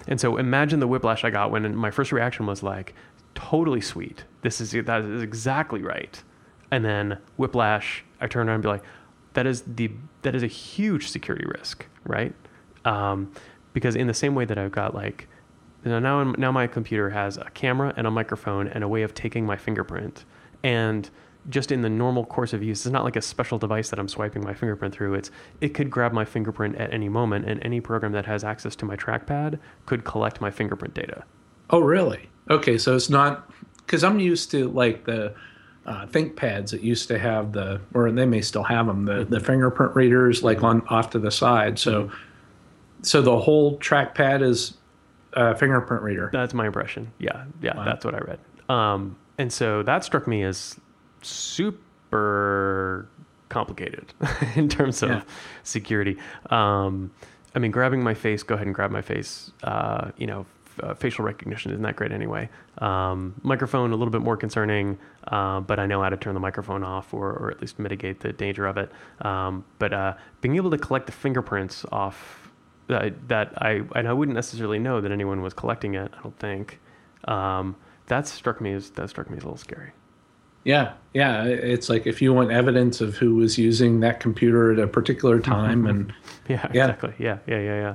And 0.09 0.21
so 0.21 0.37
imagine 0.37 0.81
the 0.81 0.87
whiplash 0.87 1.25
I 1.25 1.31
got 1.31 1.51
when 1.51 1.75
my 1.75 1.91
first 1.91 2.13
reaction 2.13 2.47
was 2.47 2.63
like, 2.63 2.95
totally 3.35 3.81
sweet. 3.81 4.25
This 4.43 4.61
is 4.61 4.73
that 4.73 5.05
is 5.05 5.23
exactly 5.23 5.83
right. 5.83 6.23
And 6.71 6.85
then 6.85 7.19
whiplash, 7.37 8.05
I 8.21 8.27
turn 8.27 8.49
around 8.49 8.57
and 8.57 8.63
be 8.63 8.69
like, 8.69 8.85
that 9.35 9.47
is 9.47 9.63
the 9.63 9.91
that 10.23 10.35
is 10.35 10.43
a 10.43 10.49
huge 10.49 11.09
security 11.09 11.47
risk, 11.47 11.87
right? 12.05 12.35
Um, 12.85 13.33
because 13.73 13.97
in 13.97 14.07
the 14.07 14.15
same 14.15 14.35
way 14.35 14.45
that 14.45 14.59
I've 14.59 14.73
got 14.73 14.95
like 14.95 15.29
now 15.85 15.99
now, 15.99 16.21
I'm, 16.21 16.35
now 16.39 16.53
my 16.53 16.67
computer 16.67 17.11
has 17.11 17.37
a 17.37 17.51
camera 17.55 17.93
and 17.97 18.07
a 18.07 18.11
microphone 18.11 18.69
and 18.69 18.85
a 18.85 18.89
way 18.89 19.03
of 19.03 19.15
taking 19.15 19.47
my 19.47 19.57
fingerprint 19.57 20.25
and 20.63 21.09
just 21.49 21.73
in 21.73 21.83
the 21.83 21.91
normal 21.91 22.25
course 22.25 22.53
of 22.53 22.63
use 22.63 22.87
it's 22.87 22.93
not 22.93 23.03
like 23.05 23.17
a 23.17 23.21
special 23.23 23.59
device 23.59 23.91
that 23.91 23.99
i'm 23.99 24.07
swiping 24.09 24.45
my 24.45 24.55
fingerprint 24.55 24.95
through 24.95 25.13
it's 25.15 25.31
it 25.61 25.71
could 25.75 25.91
grab 25.91 26.13
my 26.13 26.25
fingerprint 26.25 26.77
at 26.77 26.93
any 26.95 27.09
moment 27.09 27.45
and 27.49 27.61
any 27.65 27.81
program 27.81 28.13
that 28.13 28.27
has 28.27 28.45
access 28.45 28.77
to 28.77 28.85
my 28.85 28.95
trackpad 28.97 29.59
could 29.87 30.05
collect 30.05 30.41
my 30.41 30.51
fingerprint 30.51 30.95
data 30.95 31.25
Oh, 31.71 31.81
really? 31.81 32.29
Okay, 32.51 32.77
so 32.77 32.95
it's 32.95 33.09
not 33.09 33.51
because 33.79 34.05
I'm 34.05 34.19
used 34.21 34.51
to 34.51 34.69
like 34.69 35.07
the 35.07 35.33
uh, 35.87 36.05
ThinkPads 36.07 36.71
that 36.73 36.83
used 36.83 37.09
to 37.09 37.19
have 37.19 37.53
the, 37.53 37.81
or 37.95 38.11
they 38.13 38.27
may 38.27 38.43
still 38.43 38.65
have 38.65 38.87
them, 38.87 39.07
the 39.07 39.25
the 39.25 39.41
fingerprint 39.41 39.97
readers 39.97 40.43
like 40.43 40.63
on 40.63 40.83
off 40.89 41.09
to 41.11 41.19
the 41.19 41.31
side. 41.31 41.79
So, 41.79 42.11
so 43.01 43.23
the 43.23 43.39
whole 43.39 43.79
trackpad 43.79 44.43
is 44.43 44.77
a 45.33 45.55
fingerprint 45.57 46.03
reader. 46.03 46.29
that's 46.31 46.53
my 46.53 46.67
impression 46.67 47.11
yeah 47.19 47.45
yeah 47.63 47.75
Wow. 47.75 47.85
that's 47.87 48.05
what 48.05 48.15
i 48.15 48.19
read 48.19 48.39
um, 48.69 49.17
and 49.39 49.51
so 49.51 49.83
that 49.85 50.05
struck 50.05 50.27
me 50.29 50.43
as 50.43 50.79
super 51.23 53.09
complicated 53.49 54.13
in 54.57 54.69
terms 54.69 55.03
of 55.03 55.11
Yeah. 55.11 55.23
security. 55.63 56.17
Um, 56.51 57.11
I 57.55 57.59
mean, 57.59 57.71
grabbing 57.71 58.03
my 58.03 58.15
face, 58.15 58.43
go 58.43 58.55
ahead 58.55 58.67
and 58.67 58.75
grab 58.75 58.91
my 58.91 59.03
face. 59.03 59.51
Uh, 59.63 60.11
you 60.17 60.27
know, 60.27 60.47
uh, 60.83 60.95
facial 60.95 61.23
recognition 61.25 61.71
isn't 61.71 61.83
that 61.83 61.97
great 61.97 62.13
anyway. 62.13 62.49
Um, 62.79 63.35
microphone, 63.43 63.93
a 63.93 63.97
little 63.97 64.11
bit 64.11 64.23
more 64.23 64.39
concerning, 64.39 64.99
uh, 65.29 65.61
but 65.61 65.79
I 65.79 65.85
know 65.85 66.03
how 66.03 66.09
to 66.09 66.17
turn 66.17 66.33
the 66.33 66.41
microphone 66.41 66.83
off 66.83 67.13
or, 67.13 67.31
or 67.31 67.51
at 67.51 67.61
least 67.61 67.79
mitigate 67.79 68.21
the 68.21 68.33
danger 68.33 68.67
of 68.67 68.79
it. 68.79 68.91
Um, 69.21 69.65
but 69.79 69.93
uh, 69.93 70.15
being 70.41 70.57
able 70.57 70.71
to 70.71 70.79
collect 70.79 71.05
the 71.07 71.13
fingerprints 71.13 71.85
off 71.93 72.51
that, 72.89 73.29
that 73.29 73.53
I, 73.63 73.83
and 73.95 74.09
I 74.09 74.15
wouldn't 74.15 74.35
necessarily 74.35 74.79
know 74.79 75.03
that 75.03 75.13
anyone 75.13 75.43
was 75.43 75.53
collecting 75.53 75.95
it, 75.95 76.11
I 76.19 76.23
don't 76.23 76.39
think. 76.39 76.81
Um, 77.25 77.77
that 78.07 78.27
struck 78.27 78.61
me 78.63 78.73
as, 78.73 78.89
that 78.91 79.11
struck 79.11 79.29
me 79.29 79.37
as 79.37 79.43
a 79.43 79.47
little 79.47 79.59
scary. 79.59 79.93
Yeah, 80.65 80.93
yeah. 81.13 81.45
It's 81.45 81.89
like 81.89 82.07
if 82.07 82.23
you 82.23 82.33
want 82.33 82.51
evidence 82.53 83.01
of 83.01 83.17
who 83.17 83.35
was 83.37 83.59
using 83.59 84.01
that 84.01 84.21
computer 84.21 84.73
at 84.73 84.79
a 84.79 84.87
particular 84.87 85.41
time, 85.41 85.87
and 85.87 86.13
Yeah, 86.49 86.69
Yeah. 86.73 86.85
exactly. 86.85 87.15
Yeah, 87.19 87.39
yeah, 87.47 87.61
yeah, 87.61 87.95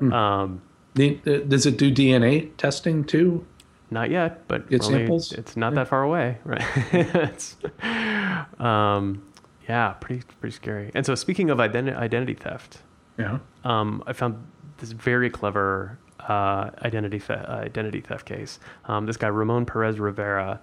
yeah. 0.00 0.40
Um, 0.40 0.62
uh, 0.98 1.38
does 1.48 1.66
it 1.66 1.76
do 1.78 1.90
DNA 1.92 2.50
testing 2.56 3.04
too? 3.04 3.44
Not 3.90 4.10
yet, 4.10 4.46
but 4.48 4.68
Get 4.68 4.82
we're 4.82 4.86
samples? 4.90 5.32
It's 5.32 5.56
not 5.56 5.74
that 5.74 5.88
far 5.88 6.02
away, 6.02 6.38
right? 6.44 7.54
um, 8.60 9.22
yeah, 9.68 9.92
pretty 10.00 10.22
pretty 10.40 10.54
scary. 10.54 10.90
And 10.94 11.04
so, 11.06 11.14
speaking 11.14 11.50
of 11.50 11.58
identi- 11.58 11.96
identity 11.96 12.34
theft, 12.34 12.78
Yeah. 13.18 13.38
um, 13.64 14.02
I 14.06 14.12
found 14.12 14.36
this 14.78 14.92
very 14.92 15.30
clever 15.30 15.98
uh, 16.20 16.70
identity 16.84 17.18
the- 17.18 17.50
uh, 17.50 17.60
identity 17.60 18.00
theft 18.00 18.26
case. 18.26 18.58
Um, 18.84 19.06
this 19.06 19.16
guy 19.16 19.28
Ramon 19.28 19.64
Perez 19.66 19.98
Rivera. 19.98 20.60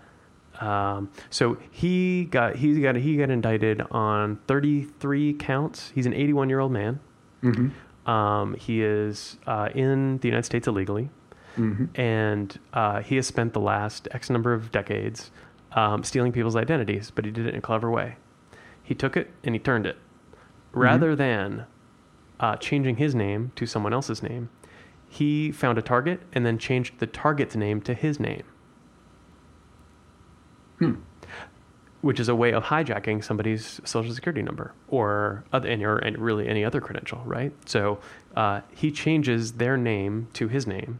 Um, 0.61 1.09
so 1.29 1.57
he 1.71 2.25
got 2.25 2.55
he 2.57 2.79
got 2.81 2.95
he 2.95 3.17
got 3.17 3.29
indicted 3.29 3.81
on 3.91 4.37
33 4.47 5.33
counts. 5.33 5.91
He's 5.93 6.05
an 6.05 6.13
81 6.13 6.49
year 6.49 6.59
old 6.59 6.71
man. 6.71 6.99
Um, 8.05 8.53
he 8.55 8.81
is 8.83 9.37
uh, 9.47 9.69
in 9.73 10.17
the 10.19 10.27
United 10.27 10.45
States 10.45 10.67
illegally, 10.67 11.09
and 11.95 12.59
uh, 12.73 13.01
he 13.01 13.15
has 13.15 13.25
spent 13.27 13.53
the 13.53 13.59
last 13.59 14.07
X 14.11 14.29
number 14.29 14.53
of 14.53 14.71
decades 14.71 15.31
um, 15.73 16.03
stealing 16.03 16.31
people's 16.31 16.55
identities, 16.55 17.11
but 17.11 17.25
he 17.25 17.31
did 17.31 17.45
it 17.47 17.49
in 17.49 17.55
a 17.57 17.61
clever 17.61 17.89
way. 17.89 18.17
He 18.83 18.93
took 18.93 19.17
it 19.17 19.31
and 19.43 19.55
he 19.55 19.59
turned 19.59 19.85
it, 19.85 19.97
rather 20.71 21.15
than 21.15 21.65
uh, 22.39 22.55
changing 22.57 22.97
his 22.97 23.15
name 23.15 23.51
to 23.55 23.65
someone 23.65 23.93
else's 23.93 24.21
name. 24.21 24.49
He 25.09 25.51
found 25.51 25.77
a 25.77 25.81
target 25.81 26.21
and 26.33 26.45
then 26.45 26.57
changed 26.57 26.99
the 26.99 27.07
target's 27.07 27.55
name 27.55 27.81
to 27.81 27.93
his 27.93 28.19
name. 28.19 28.43
Which 32.01 32.19
is 32.19 32.29
a 32.29 32.35
way 32.35 32.51
of 32.53 32.65
hijacking 32.65 33.23
somebody's 33.23 33.81
social 33.83 34.13
security 34.13 34.43
number 34.43 34.73
or 34.87 35.43
other, 35.51 35.67
or 35.83 36.01
really 36.17 36.47
any 36.47 36.63
other 36.63 36.79
credential, 36.79 37.23
right? 37.25 37.51
So 37.65 37.99
uh, 38.35 38.61
he 38.75 38.91
changes 38.91 39.53
their 39.53 39.75
name 39.75 40.27
to 40.33 40.47
his 40.47 40.67
name, 40.67 40.99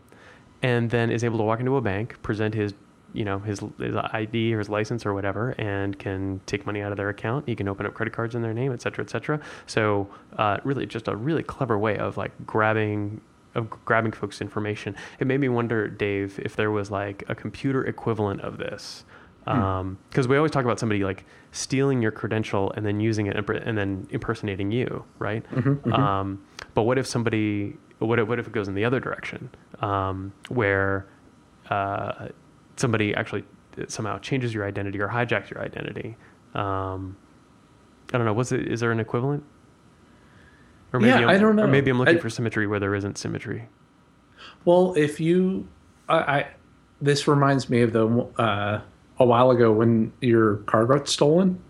and 0.64 0.90
then 0.90 1.12
is 1.12 1.24
able 1.24 1.38
to 1.38 1.44
walk 1.44 1.60
into 1.60 1.76
a 1.76 1.82
bank, 1.82 2.20
present 2.24 2.56
his, 2.56 2.74
you 3.14 3.24
know, 3.24 3.38
his, 3.38 3.62
his 3.78 3.96
ID 3.96 4.56
or 4.56 4.58
his 4.58 4.68
license 4.68 5.06
or 5.06 5.14
whatever, 5.14 5.52
and 5.60 6.00
can 6.00 6.42
take 6.48 6.66
money 6.66 6.82
out 6.82 6.92
of 6.92 6.98
their 6.98 7.10
account. 7.10 7.48
He 7.48 7.56
can 7.56 7.68
open 7.68 7.86
up 7.86 7.94
credit 7.94 8.14
cards 8.14 8.34
in 8.34 8.42
their 8.42 8.54
name, 8.54 8.74
et 8.74 8.82
cetera, 8.82 9.06
et 9.06 9.12
cetera. 9.12 9.40
So 9.68 10.10
uh, 10.38 10.58
really, 10.64 10.88
just 10.88 11.08
a 11.08 11.16
really 11.16 11.44
clever 11.44 11.78
way 11.78 11.98
of 11.98 12.18
like 12.18 12.32
grabbing 12.48 13.22
of 13.54 13.70
grabbing 13.86 14.12
folks' 14.12 14.42
information. 14.42 14.96
It 15.20 15.28
made 15.28 15.40
me 15.40 15.50
wonder, 15.50 15.88
Dave, 15.88 16.40
if 16.44 16.56
there 16.56 16.72
was 16.72 16.90
like 16.90 17.24
a 17.30 17.36
computer 17.36 17.86
equivalent 17.86 18.42
of 18.42 18.58
this. 18.58 19.06
Because 19.46 20.28
we 20.28 20.36
always 20.38 20.52
talk 20.52 20.66
about 20.66 20.80
somebody 20.80 21.04
like 21.04 21.24
stealing 21.52 22.02
your 22.02 22.12
credential 22.12 22.72
and 22.72 22.86
then 22.86 23.00
using 23.00 23.28
it 23.28 23.36
and 23.38 23.78
then 23.78 24.08
impersonating 24.10 24.72
you, 24.72 25.06
right? 25.20 25.46
Um, 25.94 26.44
but 26.74 26.84
what 26.84 26.98
if 26.98 27.06
somebody, 27.08 27.78
what 28.00 28.20
if, 28.20 28.28
what 28.28 28.40
if 28.40 28.48
it 28.48 28.54
goes 28.54 28.68
in 28.68 28.74
the 28.76 28.84
other 28.86 29.00
direction, 29.00 29.50
um, 29.82 30.34
where 30.50 31.06
uh, 31.70 32.28
somebody 32.76 33.14
actually 33.16 33.44
somehow 33.88 34.18
changes 34.20 34.54
your 34.54 34.66
identity 34.66 35.00
or 35.00 35.08
hijacks 35.08 35.50
your 35.50 35.62
identity? 35.62 36.18
Um, 36.56 37.16
I 38.14 38.18
don't 38.18 38.26
know. 38.26 38.34
Was 38.34 38.52
it? 38.52 38.68
Is 38.68 38.80
there 38.80 38.92
an 38.92 39.00
equivalent? 39.00 39.44
Or 40.94 41.02
Yeah, 41.02 41.18
I'm, 41.18 41.30
I 41.30 41.38
don't 41.38 41.52
Or 41.60 41.66
know. 41.66 41.68
maybe 41.68 41.92
I'm 41.92 42.00
looking 42.00 42.18
I- 42.18 42.20
for 42.22 42.30
symmetry 42.30 42.66
where 42.68 42.80
there 42.80 42.96
isn't 42.96 43.18
symmetry. 43.18 43.68
Well, 44.64 44.94
if 44.96 45.20
you, 45.20 45.68
I, 46.08 46.18
I 46.18 46.48
this 47.02 47.28
reminds 47.28 47.70
me 47.70 47.82
of 47.82 47.94
the 47.94 48.08
uh, 48.38 48.82
a 49.20 49.26
while 49.26 49.52
ago 49.52 49.72
when 49.72 50.12
your 50.22 50.58
car 50.58 50.86
got 50.86 51.08
stolen, 51.08 51.62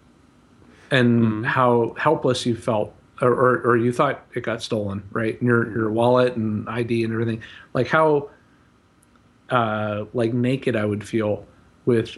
and 0.92 1.46
how 1.46 1.96
helpless 1.98 2.46
you 2.46 2.56
felt, 2.56 2.94
or, 3.22 3.32
or 3.32 3.62
or 3.62 3.78
you 3.78 3.92
thought 3.92 4.26
it 4.34 4.42
got 4.42 4.62
stolen, 4.62 5.04
right? 5.12 5.40
And 5.40 5.48
your 5.48 5.72
your 5.72 5.92
wallet 5.92 6.36
and 6.36 6.68
ID 6.70 7.04
and 7.04 7.14
everything, 7.14 7.42
like 7.74 7.88
how, 7.88 8.30
uh, 9.50 10.06
like 10.14 10.34
naked 10.34 10.76
I 10.76 10.86
would 10.86 11.08
feel 11.08 11.46
with. 11.86 12.18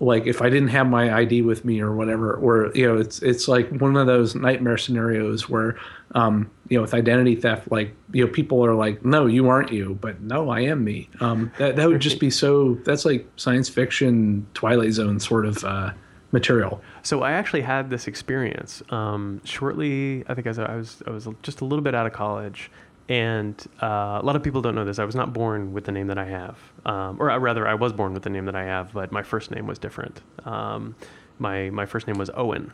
Like 0.00 0.26
if 0.26 0.42
I 0.42 0.50
didn't 0.50 0.68
have 0.68 0.88
my 0.88 1.14
ID 1.14 1.42
with 1.42 1.64
me 1.64 1.80
or 1.80 1.94
whatever, 1.94 2.34
or 2.34 2.70
you 2.74 2.86
know, 2.86 2.98
it's 2.98 3.22
it's 3.22 3.48
like 3.48 3.68
one 3.70 3.96
of 3.96 4.06
those 4.06 4.34
nightmare 4.34 4.76
scenarios 4.76 5.48
where, 5.48 5.78
um, 6.14 6.50
you 6.68 6.76
know, 6.76 6.82
with 6.82 6.94
identity 6.94 7.36
theft, 7.36 7.70
like 7.70 7.94
you 8.12 8.24
know, 8.24 8.30
people 8.30 8.64
are 8.64 8.74
like, 8.74 9.04
"No, 9.04 9.26
you 9.26 9.48
aren't 9.48 9.72
you," 9.72 9.96
but 10.00 10.20
no, 10.20 10.50
I 10.50 10.60
am 10.60 10.84
me. 10.84 11.08
Um, 11.20 11.52
that 11.58 11.76
that 11.76 11.88
would 11.88 12.00
just 12.00 12.20
be 12.20 12.30
so. 12.30 12.74
That's 12.84 13.04
like 13.04 13.26
science 13.36 13.68
fiction, 13.68 14.46
Twilight 14.54 14.92
Zone 14.92 15.18
sort 15.18 15.46
of 15.46 15.64
uh, 15.64 15.92
material. 16.32 16.82
So 17.02 17.22
I 17.22 17.32
actually 17.32 17.62
had 17.62 17.88
this 17.88 18.06
experience 18.06 18.82
um, 18.90 19.40
shortly. 19.44 20.24
I 20.28 20.34
think 20.34 20.46
I 20.46 20.50
was, 20.50 20.58
I 20.58 20.76
was 20.76 21.02
I 21.06 21.10
was 21.10 21.28
just 21.42 21.60
a 21.60 21.64
little 21.64 21.82
bit 21.82 21.94
out 21.94 22.06
of 22.06 22.12
college, 22.12 22.70
and 23.08 23.54
uh, 23.82 24.18
a 24.20 24.24
lot 24.24 24.36
of 24.36 24.42
people 24.42 24.62
don't 24.62 24.74
know 24.74 24.84
this. 24.84 24.98
I 24.98 25.04
was 25.04 25.14
not 25.14 25.32
born 25.32 25.72
with 25.72 25.84
the 25.84 25.92
name 25.92 26.08
that 26.08 26.18
I 26.18 26.26
have, 26.26 26.58
um, 26.84 27.16
or 27.20 27.26
rather, 27.38 27.66
I 27.66 27.74
was 27.74 27.92
born 27.92 28.12
with 28.14 28.22
the 28.22 28.30
name 28.30 28.46
that 28.46 28.56
I 28.56 28.64
have, 28.64 28.92
but 28.92 29.12
my 29.12 29.22
first 29.22 29.50
name 29.50 29.66
was 29.66 29.78
different. 29.78 30.22
Um, 30.44 30.94
my 31.38 31.70
my 31.70 31.86
first 31.86 32.06
name 32.06 32.18
was 32.18 32.30
Owen. 32.34 32.72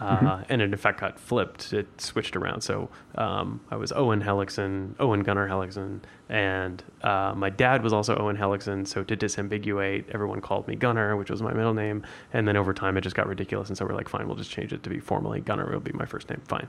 Uh, 0.00 0.44
And 0.48 0.62
it 0.62 0.70
in 0.70 0.76
fact 0.76 1.00
got 1.00 1.18
flipped. 1.18 1.72
It 1.72 1.88
switched 2.00 2.36
around. 2.36 2.60
So 2.60 2.88
um, 3.16 3.60
I 3.68 3.74
was 3.74 3.90
Owen 3.90 4.22
Hellickson, 4.22 4.94
Owen 5.00 5.24
Gunnar 5.24 5.48
Hellickson, 5.48 6.00
and 6.28 6.80
uh, 7.02 7.34
my 7.36 7.50
dad 7.50 7.82
was 7.82 7.92
also 7.92 8.14
Owen 8.16 8.36
Hellickson. 8.36 8.86
So 8.86 9.02
to 9.02 9.16
disambiguate, 9.16 10.04
everyone 10.12 10.40
called 10.40 10.68
me 10.68 10.76
Gunnar, 10.76 11.16
which 11.16 11.30
was 11.30 11.42
my 11.42 11.52
middle 11.52 11.74
name. 11.74 12.04
And 12.32 12.46
then 12.46 12.56
over 12.56 12.72
time, 12.72 12.96
it 12.96 13.00
just 13.00 13.16
got 13.16 13.26
ridiculous. 13.26 13.70
And 13.70 13.76
so 13.76 13.84
we're 13.86 13.94
like, 13.96 14.08
fine, 14.08 14.28
we'll 14.28 14.36
just 14.36 14.52
change 14.52 14.72
it 14.72 14.84
to 14.84 14.88
be 14.90 15.00
formally 15.00 15.40
Gunnar. 15.40 15.68
Will 15.68 15.80
be 15.80 15.92
my 15.92 16.06
first 16.06 16.30
name. 16.30 16.42
Fine. 16.46 16.68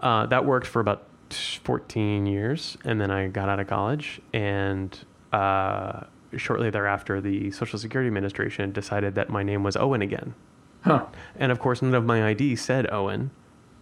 Uh, 0.00 0.26
that 0.26 0.44
worked 0.44 0.68
for 0.68 0.78
about 0.78 1.08
14 1.30 2.26
years, 2.26 2.76
and 2.84 3.00
then 3.00 3.10
I 3.10 3.28
got 3.28 3.48
out 3.48 3.60
of 3.60 3.66
college 3.66 4.20
and. 4.32 4.98
Uh, 5.32 6.04
Shortly 6.36 6.70
thereafter, 6.70 7.20
the 7.20 7.50
Social 7.52 7.78
Security 7.78 8.08
Administration 8.08 8.72
decided 8.72 9.14
that 9.14 9.30
my 9.30 9.42
name 9.42 9.62
was 9.62 9.76
Owen 9.76 10.02
again. 10.02 10.34
Huh. 10.82 11.06
And 11.36 11.52
of 11.52 11.58
course, 11.60 11.80
none 11.80 11.94
of 11.94 12.04
my 12.04 12.26
ID 12.26 12.56
said 12.56 12.90
Owen. 12.92 13.30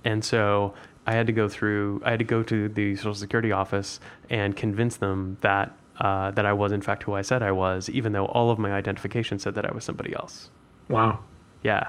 And 0.05 0.25
so 0.25 0.75
I 1.07 1.13
had 1.13 1.27
to 1.29 1.33
go 1.33 1.49
through, 1.49 2.03
I 2.05 2.11
had 2.11 2.19
to 2.19 2.25
go 2.25 2.43
to 2.43 2.69
the 2.69 2.97
Social 2.97 3.15
Security 3.15 3.53
office 3.53 4.01
and 4.31 4.57
convince 4.57 4.97
them 4.97 5.39
that, 5.41 5.77
uh, 5.99 6.31
that 6.33 6.45
I 6.45 6.53
was 6.53 6.73
in 6.73 6.83
fact 6.83 7.05
who 7.05 7.15
I 7.15 7.23
said 7.23 7.43
I 7.43 7.53
was, 7.53 7.89
even 7.89 8.13
though 8.13 8.27
all 8.27 8.51
of 8.51 8.59
my 8.59 8.73
identification 8.73 9.39
said 9.39 9.55
that 9.55 9.65
I 9.65 9.73
was 9.73 9.85
somebody 9.85 10.15
else. 10.15 10.51
Wow. 10.89 11.21
Yeah. 11.63 11.89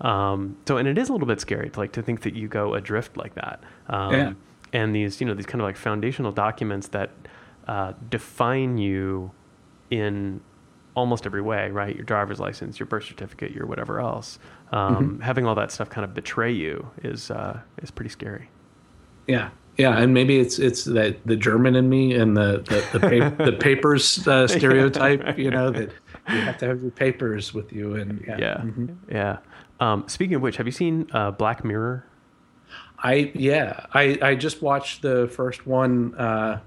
Um, 0.00 0.56
so, 0.66 0.76
and 0.76 0.88
it 0.88 0.96
is 0.96 1.08
a 1.08 1.12
little 1.12 1.26
bit 1.26 1.40
scary 1.40 1.70
to 1.70 1.78
like 1.78 1.92
to 1.92 2.02
think 2.02 2.22
that 2.22 2.34
you 2.34 2.48
go 2.48 2.74
adrift 2.74 3.16
like 3.16 3.34
that. 3.34 3.60
Um, 3.88 4.12
Yeah. 4.14 4.32
And 4.72 4.94
these, 4.94 5.20
you 5.20 5.26
know, 5.26 5.34
these 5.34 5.46
kind 5.46 5.60
of 5.60 5.66
like 5.66 5.76
foundational 5.76 6.32
documents 6.32 6.88
that 6.88 7.10
uh, 7.66 7.92
define 8.10 8.78
you 8.78 9.30
in 9.90 10.40
almost 10.94 11.26
every 11.26 11.40
way, 11.42 11.70
right? 11.70 11.94
Your 11.94 12.04
driver's 12.04 12.40
license, 12.40 12.78
your 12.78 12.86
birth 12.86 13.04
certificate, 13.04 13.52
your 13.52 13.66
whatever 13.66 14.00
else. 14.00 14.38
Um, 14.72 15.20
Having 15.20 15.46
all 15.46 15.54
that 15.54 15.70
stuff 15.70 15.88
kind 15.88 16.04
of 16.04 16.12
betray 16.14 16.52
you 16.52 16.90
is 17.02 17.30
uh, 17.30 17.60
is 17.82 17.90
pretty 17.90 18.10
scary. 18.10 18.50
Yeah. 19.26 19.50
Yeah, 19.76 19.96
and 19.96 20.12
maybe 20.12 20.40
it's 20.40 20.58
it's 20.58 20.82
that 20.86 21.24
the 21.24 21.36
German 21.36 21.76
in 21.76 21.88
me 21.88 22.12
and 22.14 22.36
the 22.36 22.64
the 22.92 22.98
the, 22.98 23.00
pa- 23.30 23.44
the 23.44 23.52
papers 23.52 24.26
uh, 24.26 24.48
stereotype. 24.48 25.38
You 25.38 25.52
know 25.52 25.70
that 25.70 25.90
you 26.28 26.40
have 26.40 26.58
to 26.58 26.66
have 26.66 26.82
your 26.82 26.90
papers 26.90 27.54
with 27.54 27.72
you, 27.72 27.94
and 27.94 28.24
yeah, 28.26 28.36
Yeah, 28.38 28.56
Mhm. 28.56 28.96
yeah. 29.08 29.38
Um, 29.78 30.02
speaking 30.08 30.34
of 30.34 30.42
which, 30.42 30.56
have 30.56 30.66
you 30.66 30.72
seen 30.72 31.06
uh, 31.12 31.30
Black 31.30 31.64
Mirror? 31.64 32.04
I 33.02 33.30
yeah, 33.34 33.86
I 33.94 34.18
I 34.22 34.34
just 34.34 34.60
watched 34.62 35.02
the 35.02 35.28
first 35.28 35.66
one 35.66 36.14
uh, 36.16 36.60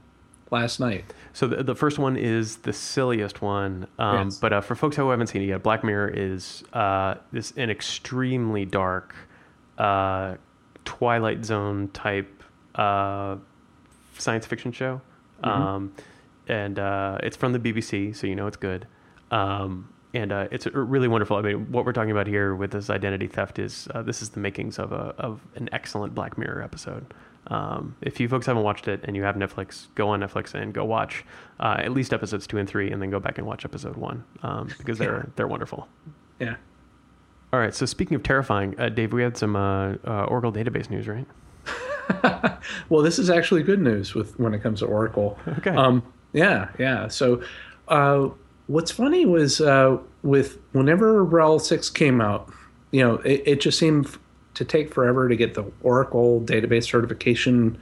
last 0.49 0.79
night. 0.79 1.03
So 1.33 1.47
the, 1.47 1.63
the 1.63 1.75
first 1.75 1.97
one 1.99 2.17
is 2.17 2.57
the 2.57 2.73
silliest 2.73 3.41
one, 3.41 3.87
um, 3.99 4.27
Yes. 4.27 4.37
but 4.37 4.51
uh, 4.53 4.61
for 4.61 4.75
folks 4.75 4.95
who 4.97 5.09
haven't 5.09 5.27
seen 5.27 5.41
it 5.41 5.45
yet, 5.45 5.63
Black 5.63 5.83
Mirror 5.83 6.09
is 6.15 6.63
uh, 6.73 7.15
this 7.31 7.51
an 7.57 7.69
extremely 7.69 8.65
dark 8.65 9.15
uh, 9.77 10.35
Twilight 10.85 11.45
Zone 11.45 11.87
type 11.89 12.43
uh, 12.75 13.37
science 14.17 14.45
fiction 14.45 14.71
show, 14.71 15.01
um, 15.43 15.93
and 16.47 16.79
uh, 16.79 17.17
it's 17.23 17.37
from 17.37 17.53
the 17.53 17.59
BBC, 17.59 18.15
so 18.15 18.27
you 18.27 18.35
know 18.35 18.47
it's 18.47 18.57
good. 18.57 18.87
Um, 19.31 19.90
and 20.13 20.31
uh, 20.31 20.47
it's 20.51 20.65
really 20.67 21.07
wonderful. 21.07 21.37
I 21.37 21.41
mean, 21.41 21.71
what 21.71 21.85
we're 21.85 21.93
talking 21.93 22.11
about 22.11 22.27
here 22.27 22.53
with 22.55 22.71
this 22.71 22.89
identity 22.89 23.27
theft 23.27 23.59
is 23.59 23.87
uh, 23.93 24.01
this 24.01 24.21
is 24.21 24.29
the 24.29 24.39
makings 24.39 24.79
of 24.79 24.91
a 24.91 25.13
of 25.17 25.41
an 25.55 25.69
excellent 25.71 26.13
Black 26.13 26.37
Mirror 26.37 26.61
episode. 26.61 27.13
Um, 27.47 27.95
if 28.01 28.19
you 28.19 28.29
folks 28.29 28.45
haven't 28.45 28.63
watched 28.63 28.87
it 28.87 29.01
and 29.03 29.15
you 29.15 29.23
have 29.23 29.35
Netflix, 29.35 29.87
go 29.95 30.09
on 30.09 30.19
Netflix 30.19 30.53
and 30.53 30.73
go 30.73 30.85
watch 30.85 31.25
uh, 31.59 31.77
at 31.79 31.91
least 31.91 32.13
episodes 32.13 32.45
two 32.45 32.57
and 32.57 32.69
three, 32.69 32.91
and 32.91 33.01
then 33.01 33.09
go 33.09 33.19
back 33.19 33.37
and 33.37 33.47
watch 33.47 33.65
episode 33.65 33.95
one 33.95 34.23
um, 34.43 34.69
because 34.77 34.97
they're 34.97 35.29
they're 35.35 35.47
wonderful. 35.47 35.87
Yeah. 36.39 36.55
All 37.53 37.59
right. 37.59 37.73
So 37.73 37.85
speaking 37.85 38.15
of 38.15 38.23
terrifying, 38.23 38.79
uh, 38.79 38.89
Dave, 38.89 39.13
we 39.13 39.21
had 39.23 39.37
some 39.37 39.55
uh, 39.55 39.95
uh, 40.05 40.23
Oracle 40.25 40.51
database 40.51 40.89
news, 40.89 41.07
right? 41.07 41.27
Well, 42.89 43.01
this 43.01 43.17
is 43.19 43.29
actually 43.29 43.63
good 43.63 43.81
news 43.81 44.13
with 44.13 44.39
when 44.39 44.53
it 44.53 44.61
comes 44.61 44.79
to 44.79 44.85
Oracle. 44.85 45.37
Okay. 45.57 45.71
Um, 45.71 46.03
yeah, 46.33 46.69
yeah. 46.79 47.07
So, 47.07 47.41
uh, 47.87 48.29
what's 48.71 48.91
funny 48.91 49.25
was 49.25 49.59
uh, 49.59 49.97
with 50.23 50.57
whenever 50.71 51.25
RHEL 51.25 51.59
six 51.59 51.89
came 51.89 52.21
out, 52.21 52.51
you 52.91 53.01
know, 53.01 53.15
it, 53.17 53.43
it 53.45 53.61
just 53.61 53.77
seemed 53.77 54.17
to 54.53 54.65
take 54.65 54.93
forever 54.93 55.27
to 55.27 55.35
get 55.35 55.53
the 55.53 55.65
Oracle 55.81 56.41
database 56.41 56.85
certification, 56.85 57.81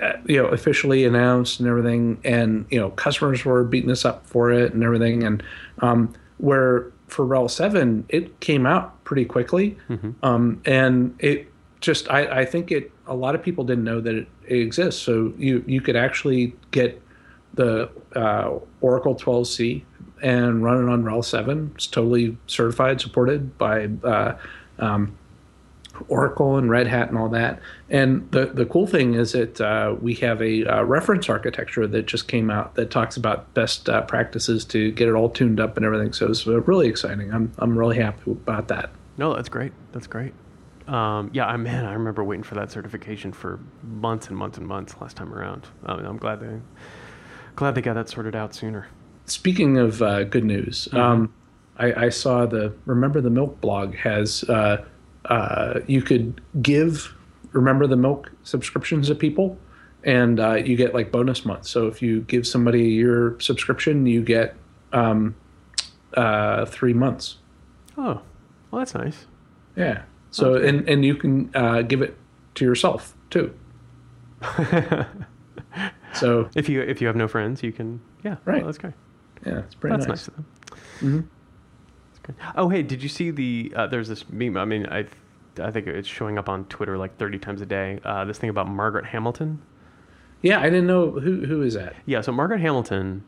uh, 0.00 0.12
you 0.26 0.40
know, 0.40 0.48
officially 0.48 1.04
announced 1.04 1.58
and 1.58 1.68
everything, 1.68 2.20
and 2.24 2.66
you 2.70 2.78
know, 2.78 2.90
customers 2.90 3.44
were 3.44 3.64
beating 3.64 3.90
us 3.90 4.04
up 4.04 4.26
for 4.26 4.50
it 4.52 4.72
and 4.72 4.84
everything, 4.84 5.24
and 5.24 5.42
um, 5.80 6.14
where 6.38 6.92
for 7.08 7.26
RHEL 7.26 7.50
seven, 7.50 8.04
it 8.08 8.38
came 8.40 8.64
out 8.64 9.02
pretty 9.04 9.24
quickly, 9.24 9.76
um, 10.22 10.60
and 10.64 11.16
it 11.18 11.52
just 11.80 12.08
I, 12.10 12.40
I 12.40 12.44
think 12.44 12.70
it 12.70 12.92
a 13.06 13.14
lot 13.14 13.34
of 13.34 13.42
people 13.42 13.64
didn't 13.64 13.84
know 13.84 14.00
that 14.00 14.14
it, 14.14 14.28
it 14.46 14.58
exists. 14.58 15.02
So 15.02 15.32
you 15.36 15.64
you 15.66 15.80
could 15.80 15.96
actually 15.96 16.54
get 16.70 17.02
the 17.54 17.90
uh, 18.14 18.58
Oracle 18.80 19.14
12c 19.14 19.82
and 20.22 20.62
run 20.62 20.82
it 20.82 20.90
on 20.90 21.04
RHEL 21.04 21.24
7. 21.24 21.72
It's 21.74 21.86
totally 21.86 22.36
certified, 22.46 23.00
supported 23.00 23.58
by 23.58 23.88
uh, 24.02 24.36
um, 24.78 25.16
Oracle 26.08 26.56
and 26.56 26.70
Red 26.70 26.86
Hat 26.86 27.08
and 27.08 27.18
all 27.18 27.28
that. 27.30 27.60
And 27.88 28.30
the, 28.30 28.46
the 28.46 28.66
cool 28.66 28.86
thing 28.86 29.14
is 29.14 29.32
that 29.32 29.60
uh, 29.60 29.96
we 30.00 30.14
have 30.14 30.40
a 30.42 30.64
uh, 30.64 30.82
reference 30.82 31.28
architecture 31.28 31.86
that 31.86 32.06
just 32.06 32.28
came 32.28 32.50
out 32.50 32.74
that 32.74 32.90
talks 32.90 33.16
about 33.16 33.52
best 33.54 33.88
uh, 33.88 34.02
practices 34.02 34.64
to 34.66 34.90
get 34.92 35.08
it 35.08 35.12
all 35.12 35.30
tuned 35.30 35.60
up 35.60 35.76
and 35.76 35.86
everything. 35.86 36.12
So 36.12 36.28
it's 36.28 36.46
really 36.46 36.88
exciting. 36.88 37.32
I'm, 37.32 37.52
I'm 37.58 37.78
really 37.78 37.96
happy 37.96 38.30
about 38.30 38.68
that. 38.68 38.90
No, 39.16 39.34
that's 39.34 39.48
great. 39.48 39.72
That's 39.92 40.06
great. 40.06 40.34
Um, 40.86 41.30
yeah, 41.32 41.46
I 41.46 41.56
man, 41.56 41.84
I 41.84 41.94
remember 41.94 42.22
waiting 42.22 42.44
for 42.44 42.54
that 42.54 42.70
certification 42.70 43.32
for 43.32 43.58
months 43.82 44.28
and 44.28 44.36
months 44.36 44.56
and 44.56 44.66
months 44.66 44.94
last 45.00 45.16
time 45.16 45.34
around. 45.34 45.66
Um, 45.84 46.04
I'm 46.04 46.16
glad 46.16 46.38
they 46.38 46.60
glad 47.56 47.74
they 47.74 47.80
got 47.80 47.94
that 47.94 48.08
sorted 48.08 48.36
out 48.36 48.54
sooner. 48.54 48.86
Speaking 49.26 49.78
of 49.78 50.02
uh, 50.02 50.24
good 50.24 50.44
news, 50.44 50.88
mm-hmm. 50.88 50.96
um, 50.96 51.34
I, 51.78 52.06
I, 52.06 52.08
saw 52.08 52.46
the 52.46 52.72
Remember 52.86 53.20
the 53.20 53.30
Milk 53.30 53.60
blog 53.60 53.94
has 53.96 54.44
uh, 54.44 54.84
uh, 55.24 55.80
you 55.86 56.02
could 56.02 56.40
give 56.62 57.12
Remember 57.52 57.86
the 57.86 57.96
Milk 57.96 58.30
subscriptions 58.44 59.08
to 59.08 59.14
people, 59.14 59.58
and 60.04 60.38
uh, 60.38 60.54
you 60.54 60.76
get 60.76 60.94
like 60.94 61.10
bonus 61.10 61.44
months. 61.44 61.70
So 61.70 61.86
if 61.88 62.00
you 62.00 62.20
give 62.22 62.46
somebody 62.46 62.84
your 62.84 63.38
subscription, 63.40 64.06
you 64.06 64.22
get 64.22 64.54
um, 64.92 65.34
uh, 66.14 66.64
three 66.66 66.92
months. 66.92 67.38
Oh, 67.98 68.20
well, 68.70 68.80
that's 68.80 68.94
nice. 68.94 69.26
Yeah. 69.74 70.02
So 70.30 70.54
okay. 70.54 70.68
and 70.68 70.88
and 70.88 71.04
you 71.04 71.14
can 71.14 71.50
uh, 71.54 71.82
give 71.82 72.02
it 72.02 72.16
to 72.56 72.64
yourself 72.64 73.14
too. 73.30 73.54
so 76.14 76.48
if 76.54 76.68
you 76.68 76.80
if 76.82 77.00
you 77.00 77.06
have 77.06 77.16
no 77.16 77.26
friends, 77.26 77.62
you 77.62 77.72
can 77.72 78.00
yeah 78.22 78.36
right. 78.44 78.58
Well, 78.58 78.66
that's 78.66 78.78
great. 78.78 78.94
Yeah, 79.46 79.58
it's 79.60 79.74
pretty 79.74 79.96
that's 79.96 80.08
nice. 80.08 80.28
nice 80.28 80.28
of 80.28 80.34
them. 80.36 80.46
Mm-hmm. 81.00 82.32
Oh 82.56 82.68
hey, 82.68 82.82
did 82.82 83.02
you 83.02 83.08
see 83.08 83.30
the? 83.30 83.72
Uh, 83.76 83.86
there's 83.86 84.08
this 84.08 84.28
meme. 84.28 84.56
I 84.56 84.64
mean, 84.64 84.86
I 84.86 85.06
I 85.60 85.70
think 85.70 85.86
it's 85.86 86.08
showing 86.08 86.38
up 86.38 86.48
on 86.48 86.64
Twitter 86.66 86.98
like 86.98 87.16
30 87.18 87.38
times 87.38 87.60
a 87.60 87.66
day. 87.66 88.00
Uh, 88.04 88.24
this 88.24 88.38
thing 88.38 88.50
about 88.50 88.68
Margaret 88.68 89.06
Hamilton. 89.06 89.62
Yeah, 90.42 90.60
I 90.60 90.64
didn't 90.64 90.86
know 90.86 91.12
who 91.12 91.46
who 91.46 91.62
is 91.62 91.74
that. 91.74 91.96
Yeah, 92.04 92.20
so 92.20 92.32
Margaret 92.32 92.60
Hamilton 92.60 93.24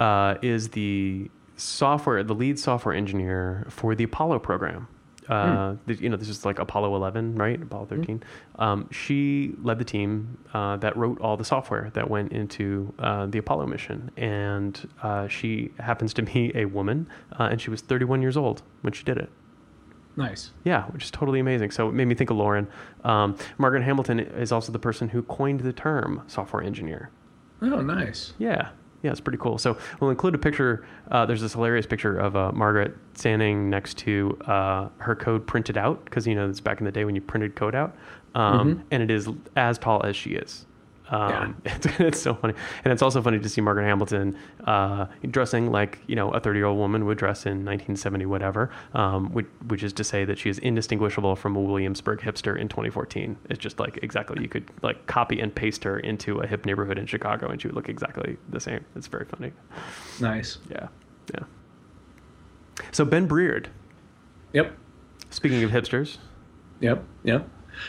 uh, 0.00 0.36
is 0.42 0.70
the 0.70 1.30
software, 1.56 2.22
the 2.22 2.34
lead 2.34 2.58
software 2.58 2.94
engineer 2.94 3.66
for 3.68 3.94
the 3.94 4.04
Apollo 4.04 4.40
program. 4.40 4.88
Uh, 5.28 5.74
hmm. 5.74 5.92
You 5.98 6.08
know, 6.08 6.16
this 6.16 6.28
is 6.28 6.44
like 6.44 6.58
Apollo 6.58 6.94
11, 6.96 7.36
right? 7.36 7.60
Apollo 7.60 7.86
13. 7.86 8.22
Hmm. 8.56 8.62
Um, 8.62 8.88
she 8.90 9.54
led 9.62 9.78
the 9.78 9.84
team 9.84 10.38
uh, 10.52 10.76
that 10.78 10.96
wrote 10.96 11.20
all 11.20 11.36
the 11.36 11.44
software 11.44 11.90
that 11.94 12.08
went 12.10 12.32
into 12.32 12.92
uh, 12.98 13.26
the 13.26 13.38
Apollo 13.38 13.66
mission. 13.66 14.10
And 14.16 14.88
uh, 15.02 15.28
she 15.28 15.72
happens 15.78 16.12
to 16.14 16.22
be 16.22 16.52
a 16.54 16.64
woman, 16.66 17.08
uh, 17.38 17.44
and 17.44 17.60
she 17.60 17.70
was 17.70 17.80
31 17.80 18.22
years 18.22 18.36
old 18.36 18.62
when 18.82 18.92
she 18.92 19.04
did 19.04 19.18
it. 19.18 19.30
Nice. 20.14 20.50
Yeah, 20.64 20.84
which 20.86 21.04
is 21.04 21.10
totally 21.10 21.40
amazing. 21.40 21.70
So 21.70 21.88
it 21.88 21.92
made 21.92 22.04
me 22.04 22.14
think 22.14 22.28
of 22.28 22.36
Lauren. 22.36 22.68
Um, 23.02 23.36
Margaret 23.56 23.82
Hamilton 23.82 24.20
is 24.20 24.52
also 24.52 24.70
the 24.70 24.78
person 24.78 25.08
who 25.08 25.22
coined 25.22 25.60
the 25.60 25.72
term 25.72 26.22
software 26.26 26.62
engineer. 26.62 27.10
Oh, 27.62 27.80
nice. 27.80 28.34
Yeah 28.38 28.70
yeah, 29.02 29.10
it's 29.10 29.20
pretty 29.20 29.38
cool. 29.38 29.58
So 29.58 29.76
we'll 30.00 30.10
include 30.10 30.34
a 30.34 30.38
picture. 30.38 30.86
Uh, 31.10 31.26
there's 31.26 31.40
this 31.40 31.52
hilarious 31.52 31.86
picture 31.86 32.16
of 32.16 32.36
uh, 32.36 32.52
Margaret 32.52 32.96
standing 33.14 33.68
next 33.68 33.98
to 33.98 34.38
uh, 34.46 34.88
her 34.98 35.14
code 35.14 35.46
printed 35.46 35.76
out 35.76 36.04
because 36.04 36.26
you 36.26 36.34
know 36.34 36.48
it's 36.48 36.60
back 36.60 36.78
in 36.78 36.84
the 36.84 36.92
day 36.92 37.04
when 37.04 37.14
you 37.14 37.20
printed 37.20 37.56
code 37.56 37.74
out, 37.74 37.96
um, 38.34 38.76
mm-hmm. 38.76 38.82
and 38.90 39.02
it 39.02 39.10
is 39.10 39.28
as 39.56 39.78
tall 39.78 40.02
as 40.04 40.16
she 40.16 40.30
is. 40.30 40.66
Um, 41.12 41.60
yeah. 41.64 41.72
it's, 41.76 41.86
it's, 42.00 42.20
so 42.20 42.34
funny, 42.34 42.54
and 42.84 42.92
it's 42.92 43.02
also 43.02 43.20
funny 43.20 43.38
to 43.38 43.48
see 43.48 43.60
Margaret 43.60 43.84
Hamilton 43.84 44.36
uh, 44.66 45.06
dressing 45.30 45.70
like 45.70 45.98
you 46.06 46.16
know 46.16 46.30
a 46.30 46.40
thirty-year-old 46.40 46.78
woman 46.78 47.04
would 47.04 47.18
dress 47.18 47.44
in 47.44 47.64
1970, 47.64 48.24
whatever. 48.26 48.70
Um, 48.94 49.30
which, 49.32 49.46
which, 49.68 49.82
is 49.82 49.92
to 49.92 50.04
say 50.04 50.24
that 50.24 50.38
she 50.38 50.48
is 50.48 50.58
indistinguishable 50.58 51.36
from 51.36 51.54
a 51.54 51.60
Williamsburg 51.60 52.20
hipster 52.20 52.58
in 52.58 52.68
2014. 52.68 53.36
It's 53.50 53.58
just 53.58 53.78
like 53.78 53.98
exactly 54.02 54.42
you 54.42 54.48
could 54.48 54.70
like 54.82 55.06
copy 55.06 55.38
and 55.40 55.54
paste 55.54 55.84
her 55.84 55.98
into 56.00 56.40
a 56.40 56.46
hip 56.46 56.64
neighborhood 56.64 56.98
in 56.98 57.04
Chicago, 57.04 57.48
and 57.48 57.60
she 57.60 57.68
would 57.68 57.76
look 57.76 57.90
exactly 57.90 58.38
the 58.48 58.60
same. 58.60 58.82
It's 58.96 59.06
very 59.06 59.26
funny. 59.26 59.52
Nice. 60.18 60.58
Yeah, 60.70 60.88
yeah. 61.34 61.44
So 62.90 63.04
Ben 63.04 63.28
Breard. 63.28 63.66
Yep. 64.54 64.76
Speaking 65.28 65.62
of 65.62 65.70
hipsters. 65.70 66.16
Yep. 66.80 67.04
Yep. 67.24 67.48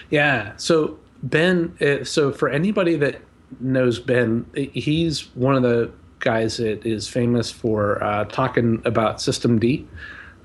Yeah. 0.09 0.55
So 0.57 0.99
Ben, 1.23 1.75
uh, 1.81 2.03
so 2.03 2.31
for 2.31 2.49
anybody 2.49 2.95
that 2.97 3.21
knows 3.59 3.99
Ben, 3.99 4.45
he's 4.53 5.33
one 5.35 5.55
of 5.55 5.63
the 5.63 5.91
guys 6.19 6.57
that 6.57 6.85
is 6.85 7.07
famous 7.07 7.49
for 7.49 8.03
uh, 8.03 8.25
talking 8.25 8.81
about 8.85 9.17
systemd, 9.17 9.85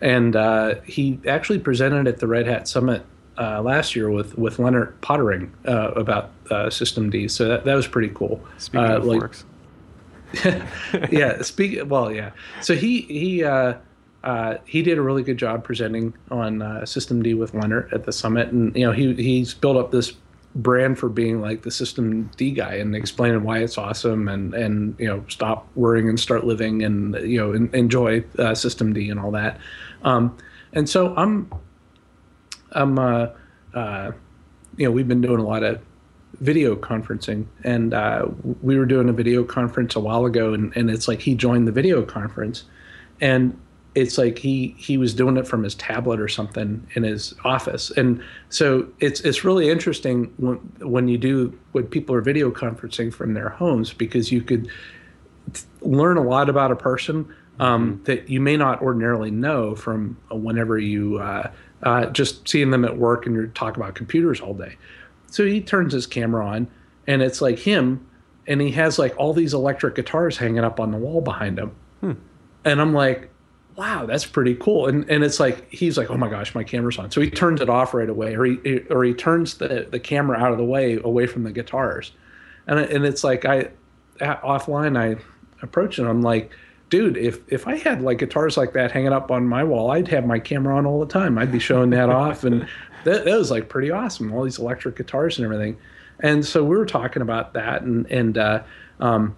and 0.00 0.36
uh, 0.36 0.76
he 0.84 1.18
actually 1.26 1.58
presented 1.58 2.06
at 2.06 2.18
the 2.18 2.26
Red 2.26 2.46
Hat 2.46 2.68
Summit 2.68 3.04
uh, 3.38 3.62
last 3.62 3.96
year 3.96 4.10
with 4.10 4.36
with 4.38 4.58
Lennart 4.58 5.00
Poettering 5.00 5.52
uh, 5.66 5.92
about 5.92 6.30
uh, 6.50 6.66
systemd. 6.66 7.30
So 7.30 7.48
that, 7.48 7.64
that 7.64 7.74
was 7.74 7.86
pretty 7.86 8.12
cool. 8.14 8.40
Speaking 8.58 8.90
of 8.90 9.04
like, 9.04 9.20
forks. 9.20 9.44
yeah. 11.10 11.42
Speak. 11.42 11.80
Well, 11.86 12.12
yeah. 12.12 12.30
So 12.60 12.74
he 12.74 13.02
he. 13.02 13.44
Uh, 13.44 13.74
he 14.66 14.82
did 14.82 14.98
a 14.98 15.00
really 15.00 15.22
good 15.22 15.38
job 15.38 15.62
presenting 15.62 16.12
on 16.30 16.60
uh, 16.60 16.80
systemd 16.82 17.38
with 17.38 17.52
Lennart 17.52 17.90
at 17.92 18.04
the 18.04 18.12
summit, 18.12 18.48
and 18.48 18.74
you 18.76 18.84
know 18.84 18.92
he 18.92 19.14
he's 19.14 19.54
built 19.54 19.76
up 19.76 19.92
this 19.92 20.12
brand 20.58 20.98
for 20.98 21.08
being 21.08 21.40
like 21.40 21.62
the 21.62 21.70
systemd 21.70 22.56
guy 22.56 22.74
and 22.74 22.94
explaining 22.94 23.44
why 23.44 23.58
it's 23.58 23.78
awesome 23.78 24.28
and 24.28 24.52
and 24.54 24.96
you 24.98 25.06
know 25.06 25.24
stop 25.28 25.68
worrying 25.76 26.08
and 26.08 26.18
start 26.18 26.44
living 26.44 26.82
and 26.82 27.14
you 27.28 27.38
know 27.38 27.52
enjoy 27.72 28.18
uh, 28.38 28.52
systemd 28.52 29.10
and 29.10 29.20
all 29.20 29.30
that. 29.30 29.58
Um, 30.02 30.36
and 30.72 30.88
so 30.88 31.14
I'm 31.16 31.50
I'm 32.72 32.98
uh, 32.98 33.28
uh, 33.72 34.12
you 34.76 34.84
know 34.84 34.90
we've 34.90 35.08
been 35.08 35.20
doing 35.20 35.40
a 35.40 35.46
lot 35.46 35.62
of 35.62 35.80
video 36.40 36.76
conferencing 36.76 37.46
and 37.64 37.94
uh, 37.94 38.26
we 38.60 38.76
were 38.76 38.84
doing 38.84 39.08
a 39.08 39.12
video 39.12 39.44
conference 39.44 39.96
a 39.96 40.00
while 40.00 40.26
ago 40.26 40.52
and, 40.52 40.76
and 40.76 40.90
it's 40.90 41.08
like 41.08 41.20
he 41.20 41.34
joined 41.34 41.66
the 41.66 41.72
video 41.72 42.02
conference 42.02 42.64
and 43.20 43.58
it's 43.98 44.16
like 44.16 44.38
he 44.38 44.74
he 44.78 44.96
was 44.96 45.12
doing 45.12 45.36
it 45.36 45.46
from 45.46 45.64
his 45.64 45.74
tablet 45.74 46.20
or 46.20 46.28
something 46.28 46.86
in 46.94 47.02
his 47.02 47.34
office 47.44 47.90
and 47.92 48.22
so 48.48 48.86
it's 49.00 49.20
it's 49.22 49.44
really 49.44 49.68
interesting 49.68 50.32
when 50.36 50.56
when 50.88 51.08
you 51.08 51.18
do 51.18 51.58
when 51.72 51.84
people 51.84 52.14
are 52.14 52.20
video 52.20 52.50
conferencing 52.50 53.12
from 53.12 53.34
their 53.34 53.48
homes 53.48 53.92
because 53.92 54.30
you 54.30 54.40
could 54.40 54.68
learn 55.80 56.16
a 56.16 56.22
lot 56.22 56.48
about 56.48 56.70
a 56.70 56.76
person 56.76 57.34
um, 57.58 57.94
mm-hmm. 57.94 58.04
that 58.04 58.28
you 58.28 58.40
may 58.40 58.56
not 58.56 58.80
ordinarily 58.80 59.32
know 59.32 59.74
from 59.74 60.16
whenever 60.30 60.78
you 60.78 61.18
uh, 61.18 61.50
uh, 61.82 62.06
just 62.06 62.48
seeing 62.48 62.70
them 62.70 62.84
at 62.84 62.96
work 62.96 63.26
and 63.26 63.34
you're 63.34 63.48
talking 63.48 63.82
about 63.82 63.96
computers 63.96 64.40
all 64.40 64.54
day 64.54 64.76
so 65.26 65.44
he 65.44 65.60
turns 65.60 65.92
his 65.92 66.06
camera 66.06 66.46
on 66.46 66.68
and 67.08 67.20
it's 67.20 67.40
like 67.40 67.58
him 67.58 68.06
and 68.46 68.60
he 68.60 68.70
has 68.70 68.96
like 68.98 69.14
all 69.18 69.32
these 69.32 69.54
electric 69.54 69.96
guitars 69.96 70.36
hanging 70.36 70.62
up 70.62 70.78
on 70.78 70.92
the 70.92 70.98
wall 70.98 71.20
behind 71.20 71.58
him 71.58 71.74
hmm. 72.00 72.12
and 72.64 72.80
i'm 72.80 72.92
like 72.92 73.30
wow, 73.78 74.06
that's 74.06 74.26
pretty 74.26 74.56
cool. 74.56 74.88
And 74.88 75.08
and 75.08 75.22
it's 75.22 75.38
like 75.38 75.70
he's 75.72 75.96
like, 75.96 76.10
oh 76.10 76.16
my 76.16 76.28
gosh, 76.28 76.52
my 76.54 76.64
camera's 76.64 76.98
on. 76.98 77.12
So 77.12 77.20
he 77.20 77.30
turns 77.30 77.60
it 77.60 77.70
off 77.70 77.94
right 77.94 78.10
away, 78.10 78.34
or 78.34 78.44
he 78.44 78.80
or 78.90 79.04
he 79.04 79.14
turns 79.14 79.54
the 79.54 79.86
the 79.88 80.00
camera 80.00 80.36
out 80.36 80.50
of 80.50 80.58
the 80.58 80.64
way, 80.64 80.98
away 81.02 81.26
from 81.26 81.44
the 81.44 81.52
guitars. 81.52 82.10
And 82.66 82.80
and 82.80 83.06
it's 83.06 83.22
like 83.22 83.44
I 83.44 83.70
offline 84.20 84.98
I 84.98 85.22
approach 85.62 86.00
it. 86.00 86.06
I'm 86.06 86.22
like, 86.22 86.50
dude, 86.90 87.16
if 87.16 87.40
if 87.46 87.68
I 87.68 87.76
had 87.76 88.02
like 88.02 88.18
guitars 88.18 88.56
like 88.56 88.72
that 88.72 88.90
hanging 88.90 89.12
up 89.12 89.30
on 89.30 89.46
my 89.46 89.62
wall, 89.62 89.92
I'd 89.92 90.08
have 90.08 90.26
my 90.26 90.40
camera 90.40 90.76
on 90.76 90.84
all 90.84 90.98
the 90.98 91.06
time. 91.06 91.38
I'd 91.38 91.52
be 91.52 91.60
showing 91.60 91.90
that 91.90 92.10
off, 92.10 92.42
and 92.42 92.68
that, 93.04 93.24
that 93.24 93.38
was 93.38 93.52
like 93.52 93.68
pretty 93.68 93.92
awesome. 93.92 94.34
All 94.34 94.42
these 94.42 94.58
electric 94.58 94.96
guitars 94.96 95.38
and 95.38 95.44
everything. 95.44 95.78
And 96.20 96.44
so 96.44 96.64
we 96.64 96.76
were 96.76 96.86
talking 96.86 97.22
about 97.22 97.54
that, 97.54 97.82
and 97.82 98.06
and 98.10 98.36
uh, 98.36 98.64
um, 98.98 99.36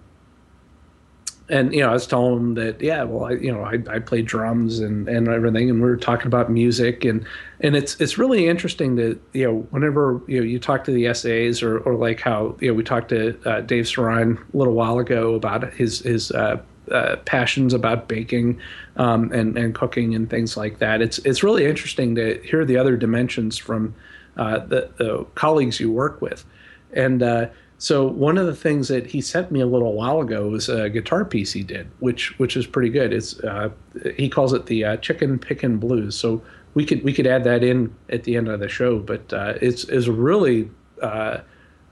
and 1.51 1.73
you 1.73 1.81
know, 1.81 1.89
I 1.89 1.93
was 1.93 2.07
telling 2.07 2.37
him 2.37 2.53
that 2.55 2.81
yeah, 2.81 3.03
well, 3.03 3.25
I 3.25 3.31
you 3.33 3.51
know, 3.51 3.61
I, 3.61 3.77
I 3.89 3.99
play 3.99 4.21
drums 4.21 4.79
and, 4.79 5.07
and 5.09 5.27
everything, 5.27 5.69
and 5.69 5.81
we 5.81 5.89
were 5.89 5.97
talking 5.97 6.27
about 6.27 6.49
music, 6.49 7.03
and 7.03 7.25
and 7.59 7.75
it's 7.75 7.99
it's 7.99 8.17
really 8.17 8.47
interesting 8.47 8.95
that 8.95 9.19
you 9.33 9.45
know, 9.45 9.67
whenever 9.69 10.21
you 10.27 10.39
know 10.39 10.45
you 10.45 10.59
talk 10.59 10.85
to 10.85 10.91
the 10.91 11.13
SAs 11.13 11.61
or 11.61 11.79
or 11.79 11.95
like 11.95 12.21
how 12.21 12.55
you 12.61 12.69
know 12.69 12.73
we 12.73 12.83
talked 12.83 13.09
to 13.09 13.37
uh, 13.45 13.59
Dave 13.59 13.83
Saran 13.83 14.37
a 14.53 14.57
little 14.57 14.73
while 14.73 14.97
ago 14.97 15.35
about 15.35 15.73
his 15.73 15.99
his 15.99 16.31
uh, 16.31 16.61
uh, 16.89 17.17
passions 17.25 17.73
about 17.73 18.07
baking 18.07 18.57
um, 18.95 19.29
and 19.33 19.57
and 19.57 19.75
cooking 19.75 20.15
and 20.15 20.29
things 20.29 20.55
like 20.55 20.79
that. 20.79 21.01
It's 21.01 21.17
it's 21.19 21.43
really 21.43 21.65
interesting 21.65 22.15
to 22.15 22.41
hear 22.43 22.63
the 22.63 22.77
other 22.77 22.95
dimensions 22.95 23.57
from 23.57 23.93
uh, 24.37 24.59
the, 24.59 24.89
the 24.97 25.25
colleagues 25.35 25.81
you 25.81 25.91
work 25.91 26.21
with, 26.21 26.45
and 26.93 27.21
uh, 27.21 27.47
so 27.81 28.05
one 28.05 28.37
of 28.37 28.45
the 28.45 28.55
things 28.55 28.89
that 28.89 29.07
he 29.07 29.21
sent 29.21 29.51
me 29.51 29.59
a 29.59 29.65
little 29.65 29.93
while 29.93 30.21
ago 30.21 30.47
was 30.49 30.69
a 30.69 30.87
guitar 30.87 31.25
piece 31.25 31.51
he 31.51 31.63
did, 31.63 31.89
which 31.97 32.37
which 32.37 32.55
is 32.55 32.67
pretty 32.67 32.89
good. 32.89 33.11
It's 33.11 33.39
uh, 33.39 33.71
he 34.15 34.29
calls 34.29 34.53
it 34.53 34.67
the 34.67 34.85
uh, 34.85 34.97
Chicken 34.97 35.39
Pickin' 35.39 35.77
Blues. 35.77 36.15
So 36.15 36.43
we 36.75 36.85
could 36.85 37.03
we 37.03 37.11
could 37.11 37.25
add 37.25 37.43
that 37.45 37.63
in 37.63 37.91
at 38.09 38.23
the 38.23 38.35
end 38.37 38.49
of 38.49 38.59
the 38.59 38.69
show, 38.69 38.99
but 38.99 39.33
uh, 39.33 39.55
it's 39.63 39.85
is 39.85 40.07
a 40.07 40.11
really 40.11 40.69
uh, 41.01 41.39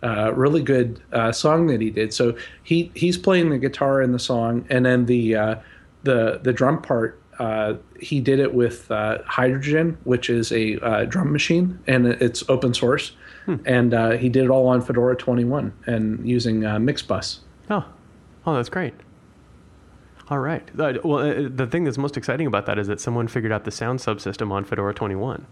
uh, 0.03 0.31
really 0.35 0.61
good 0.61 1.01
uh, 1.11 1.31
song 1.31 1.65
that 1.67 1.81
he 1.81 1.89
did. 1.89 2.13
So 2.13 2.37
he 2.61 2.91
he's 2.93 3.17
playing 3.17 3.49
the 3.49 3.57
guitar 3.57 3.99
in 4.03 4.11
the 4.11 4.19
song, 4.19 4.67
and 4.69 4.85
then 4.85 5.07
the 5.07 5.57
the 6.03 6.39
the 6.43 6.53
drum 6.53 6.83
part. 6.83 7.19
Uh, 7.39 7.75
he 7.99 8.19
did 8.19 8.39
it 8.39 8.53
with 8.53 8.89
uh, 8.91 9.19
Hydrogen, 9.25 9.97
which 10.03 10.29
is 10.29 10.51
a 10.51 10.77
uh, 10.79 11.05
drum 11.05 11.31
machine, 11.31 11.79
and 11.87 12.05
it's 12.07 12.43
open 12.49 12.73
source. 12.73 13.13
And 13.65 13.95
uh, 13.95 14.11
he 14.11 14.29
did 14.29 14.43
it 14.43 14.49
all 14.51 14.67
on 14.67 14.79
Fedora 14.81 15.15
21 15.15 15.73
and 15.87 16.27
using 16.27 16.65
uh, 16.65 16.75
Mixbus. 16.75 17.39
Oh, 17.71 17.83
oh, 18.45 18.53
that's 18.53 18.69
great. 18.69 18.93
All 20.29 20.37
right. 20.37 20.63
Well, 20.75 21.15
uh, 21.17 21.49
the 21.49 21.65
thing 21.65 21.83
that's 21.85 21.97
most 21.97 22.15
exciting 22.15 22.45
about 22.45 22.67
that 22.67 22.77
is 22.77 22.85
that 22.87 23.01
someone 23.01 23.27
figured 23.27 23.51
out 23.51 23.63
the 23.63 23.71
sound 23.71 23.97
subsystem 23.99 24.51
on 24.51 24.65
Fedora 24.65 24.93
21. 24.93 25.47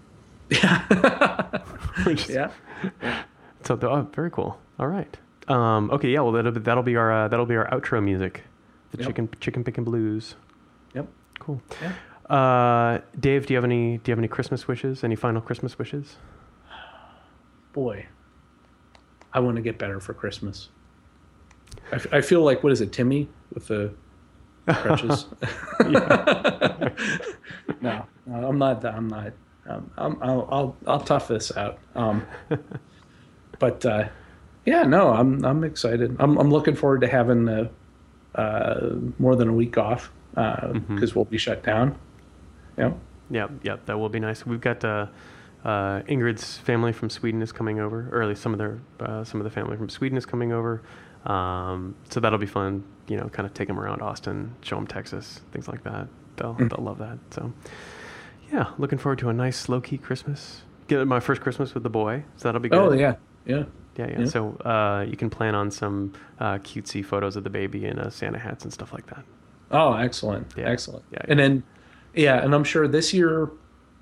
Yeah. 0.52 0.84
Which 2.04 2.30
is, 2.30 2.36
Yeah. 2.36 2.52
So, 3.64 3.80
oh, 3.82 4.08
very 4.14 4.30
cool. 4.30 4.60
All 4.78 4.88
right. 4.88 5.18
Um, 5.48 5.90
okay. 5.90 6.10
Yeah. 6.12 6.20
Well, 6.22 6.34
that'll 6.34 6.52
be, 6.52 6.60
that'll 6.60 6.84
be 6.84 6.96
our 6.98 7.12
uh, 7.12 7.28
that'll 7.30 7.48
be 7.48 7.56
our 7.56 7.68
outro 7.70 8.04
music. 8.04 8.44
The 8.92 9.00
Yep. 9.00 9.08
chicken 9.08 9.30
chicken 9.40 9.64
picking 9.64 9.84
blues. 9.84 10.36
Cool. 11.48 11.62
Yeah. 11.82 11.94
Uh, 12.36 13.00
Dave, 13.18 13.46
do 13.46 13.54
you 13.54 13.56
have 13.58 13.64
any 13.64 14.00
do 14.00 14.10
you 14.10 14.12
have 14.12 14.20
any 14.20 14.28
Christmas 14.28 14.68
wishes? 14.68 15.06
Any 15.06 15.16
final 15.16 15.40
Christmas 15.40 15.80
wishes? 15.80 16.18
Boy, 17.72 18.06
I 19.32 19.40
want 19.40 19.56
to 19.56 19.62
get 19.62 19.78
better 19.78 20.02
for 20.02 20.14
Christmas. 20.14 20.68
I, 21.94 21.96
f- 21.96 22.08
I 22.12 22.20
feel 22.20 22.42
like 22.42 22.64
what 22.64 22.74
is 22.74 22.82
it, 22.82 22.92
Timmy 22.92 23.30
with 23.54 23.68
the 23.68 23.94
crutches? 24.68 25.28
no, 25.80 25.96
no, 27.80 28.06
I'm 28.28 28.58
not. 28.60 28.84
I'm 28.84 29.08
not. 29.08 29.32
Um, 29.68 29.90
I'm, 29.98 30.22
I'll, 30.22 30.50
I'll 30.52 30.76
I'll 30.86 31.00
tough 31.00 31.30
this 31.30 31.56
out. 31.56 31.80
Um, 31.96 32.26
but 33.60 33.86
uh, 33.86 34.10
yeah, 34.66 34.84
no, 34.84 35.14
I'm 35.14 35.46
I'm 35.46 35.64
excited. 35.64 36.18
I'm 36.20 36.38
I'm 36.38 36.52
looking 36.52 36.76
forward 36.76 37.00
to 37.02 37.08
having 37.08 37.48
uh, 37.48 37.70
uh, 38.36 38.96
more 39.18 39.38
than 39.38 39.48
a 39.48 39.54
week 39.54 39.78
off 39.78 40.12
because 40.38 41.16
we'll 41.16 41.26
be 41.26 41.38
shut 41.38 41.64
down. 41.64 41.98
Yeah. 42.78 42.92
Yeah, 43.30 43.48
yeah, 43.64 43.78
that 43.86 44.00
will 44.00 44.10
be 44.10 44.20
nice. 44.20 44.46
We've 44.46 44.62
got 44.62 44.84
uh, 44.86 45.08
uh, 45.66 46.02
Ingrid's 46.04 46.58
family 46.58 46.94
from 46.94 47.10
Sweden 47.10 47.42
is 47.42 47.52
coming 47.52 47.80
over, 47.80 48.08
or 48.12 48.22
at 48.22 48.30
least 48.30 48.42
some 48.42 48.54
of 48.54 48.58
their 48.58 48.80
uh, 49.00 49.24
some 49.24 49.42
of 49.42 49.44
the 49.44 49.52
family 49.52 49.76
from 49.76 49.90
Sweden 49.90 50.18
is 50.18 50.26
coming 50.26 50.54
over. 50.54 50.82
Um, 51.26 51.96
so 52.10 52.20
that'll 52.20 52.40
be 52.40 52.46
fun. 52.46 52.84
You 53.08 53.18
know, 53.18 53.28
kind 53.30 53.46
of 53.46 53.54
take 53.54 53.68
them 53.68 53.80
around 53.80 54.02
Austin, 54.02 54.56
show 54.62 54.78
them 54.78 54.88
Texas, 54.88 55.42
things 55.52 55.68
like 55.68 55.84
that. 55.84 56.08
They'll 56.38 56.54
they'll 56.54 56.84
love 56.84 57.00
that. 57.00 57.18
So 57.32 57.52
yeah, 58.52 58.72
looking 58.78 58.98
forward 58.98 59.20
to 59.20 59.30
a 59.30 59.34
nice 59.34 59.68
low 59.68 59.82
key 59.82 59.98
Christmas. 59.98 60.62
Get 60.88 61.06
my 61.06 61.20
first 61.20 61.42
Christmas 61.42 61.74
with 61.74 61.84
the 61.84 61.90
boy, 61.90 62.24
so 62.38 62.48
that'll 62.48 62.62
be 62.62 62.70
good. 62.70 62.80
Oh 62.80 62.94
yeah, 62.94 63.16
yeah. 63.46 63.66
yeah, 63.98 64.08
yeah. 64.08 64.20
yeah. 64.20 64.26
So 64.26 64.52
uh, 64.64 65.06
you 65.06 65.18
can 65.18 65.30
plan 65.30 65.54
on 65.54 65.70
some 65.70 66.14
uh, 66.40 66.60
cutesy 66.60 67.04
photos 67.04 67.36
of 67.36 67.44
the 67.44 67.50
baby 67.50 67.86
in 67.86 68.00
uh, 68.00 68.10
Santa 68.10 68.40
hats 68.40 68.64
and 68.64 68.72
stuff 68.72 68.94
like 68.94 69.08
that. 69.08 69.26
Oh, 69.72 69.94
excellent. 69.94 70.54
Yeah. 70.58 70.70
Excellent. 70.70 71.04
Yeah, 71.12 71.20
And 71.28 71.40
then, 71.40 71.64
yeah, 72.16 72.44
and 72.44 72.54
I'm 72.56 72.64
sure 72.64 72.88
this 72.88 73.14
year 73.14 73.50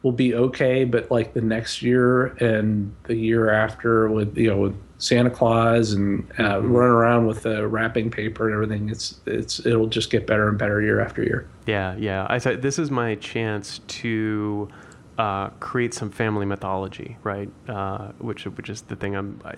will 0.03 0.11
be 0.11 0.35
okay, 0.35 0.83
but 0.83 1.09
like 1.09 1.33
the 1.33 1.41
next 1.41 1.81
year 1.81 2.27
and 2.39 2.95
the 3.05 3.15
year 3.15 3.49
after 3.49 4.07
with, 4.09 4.37
you 4.37 4.49
know, 4.49 4.57
with 4.57 4.75
Santa 4.99 5.29
Claus 5.31 5.93
and 5.93 6.19
uh, 6.37 6.43
Mm-hmm. 6.59 6.71
running 6.71 6.91
around 6.93 7.25
with 7.27 7.41
the 7.41 7.67
wrapping 7.67 8.11
paper 8.11 8.45
and 8.47 8.53
everything, 8.53 8.89
it's, 8.89 9.19
it's, 9.25 9.65
it'll 9.65 9.87
just 9.87 10.11
get 10.11 10.27
better 10.27 10.47
and 10.47 10.57
better 10.59 10.81
year 10.81 10.99
after 11.01 11.23
year. 11.23 11.47
Yeah, 11.65 11.95
yeah. 11.97 12.27
I 12.29 12.37
said 12.37 12.61
this 12.61 12.77
is 12.77 12.91
my 12.91 13.15
chance 13.15 13.79
to 13.79 14.69
uh, 15.17 15.47
create 15.59 15.93
some 15.95 16.11
family 16.11 16.45
mythology, 16.45 17.17
right? 17.23 17.49
Uh, 17.67 18.11
which 18.19 18.45
which 18.45 18.69
is 18.69 18.81
the 18.83 18.95
thing 18.95 19.15
I'm. 19.15 19.41
I, 19.45 19.55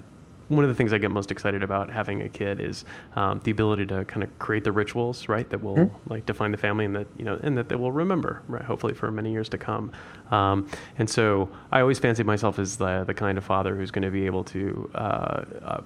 one 0.49 0.63
of 0.63 0.69
the 0.69 0.75
things 0.75 0.93
I 0.93 0.97
get 0.97 1.11
most 1.11 1.31
excited 1.31 1.63
about 1.63 1.89
having 1.89 2.21
a 2.21 2.29
kid 2.29 2.59
is 2.59 2.85
um, 3.15 3.41
the 3.43 3.51
ability 3.51 3.85
to 3.87 4.05
kind 4.05 4.23
of 4.23 4.39
create 4.39 4.63
the 4.63 4.71
rituals, 4.71 5.27
right? 5.27 5.49
That 5.49 5.61
will 5.61 5.91
like 6.07 6.25
define 6.25 6.51
the 6.51 6.57
family 6.57 6.85
and 6.85 6.95
that 6.95 7.07
you 7.17 7.25
know 7.25 7.39
and 7.41 7.57
that 7.57 7.69
they 7.69 7.75
will 7.75 7.91
remember, 7.91 8.41
right? 8.47 8.63
Hopefully 8.63 8.93
for 8.93 9.11
many 9.11 9.31
years 9.31 9.49
to 9.49 9.57
come. 9.57 9.91
Um, 10.31 10.67
and 10.97 11.09
so 11.09 11.49
I 11.71 11.81
always 11.81 11.99
fancy 11.99 12.23
myself 12.23 12.59
as 12.59 12.77
the 12.77 13.03
the 13.05 13.13
kind 13.13 13.37
of 13.37 13.43
father 13.43 13.75
who's 13.75 13.91
going 13.91 14.05
to 14.05 14.11
be 14.11 14.25
able 14.25 14.43
to. 14.45 14.89
Uh, 14.95 15.45
uh, 15.63 15.81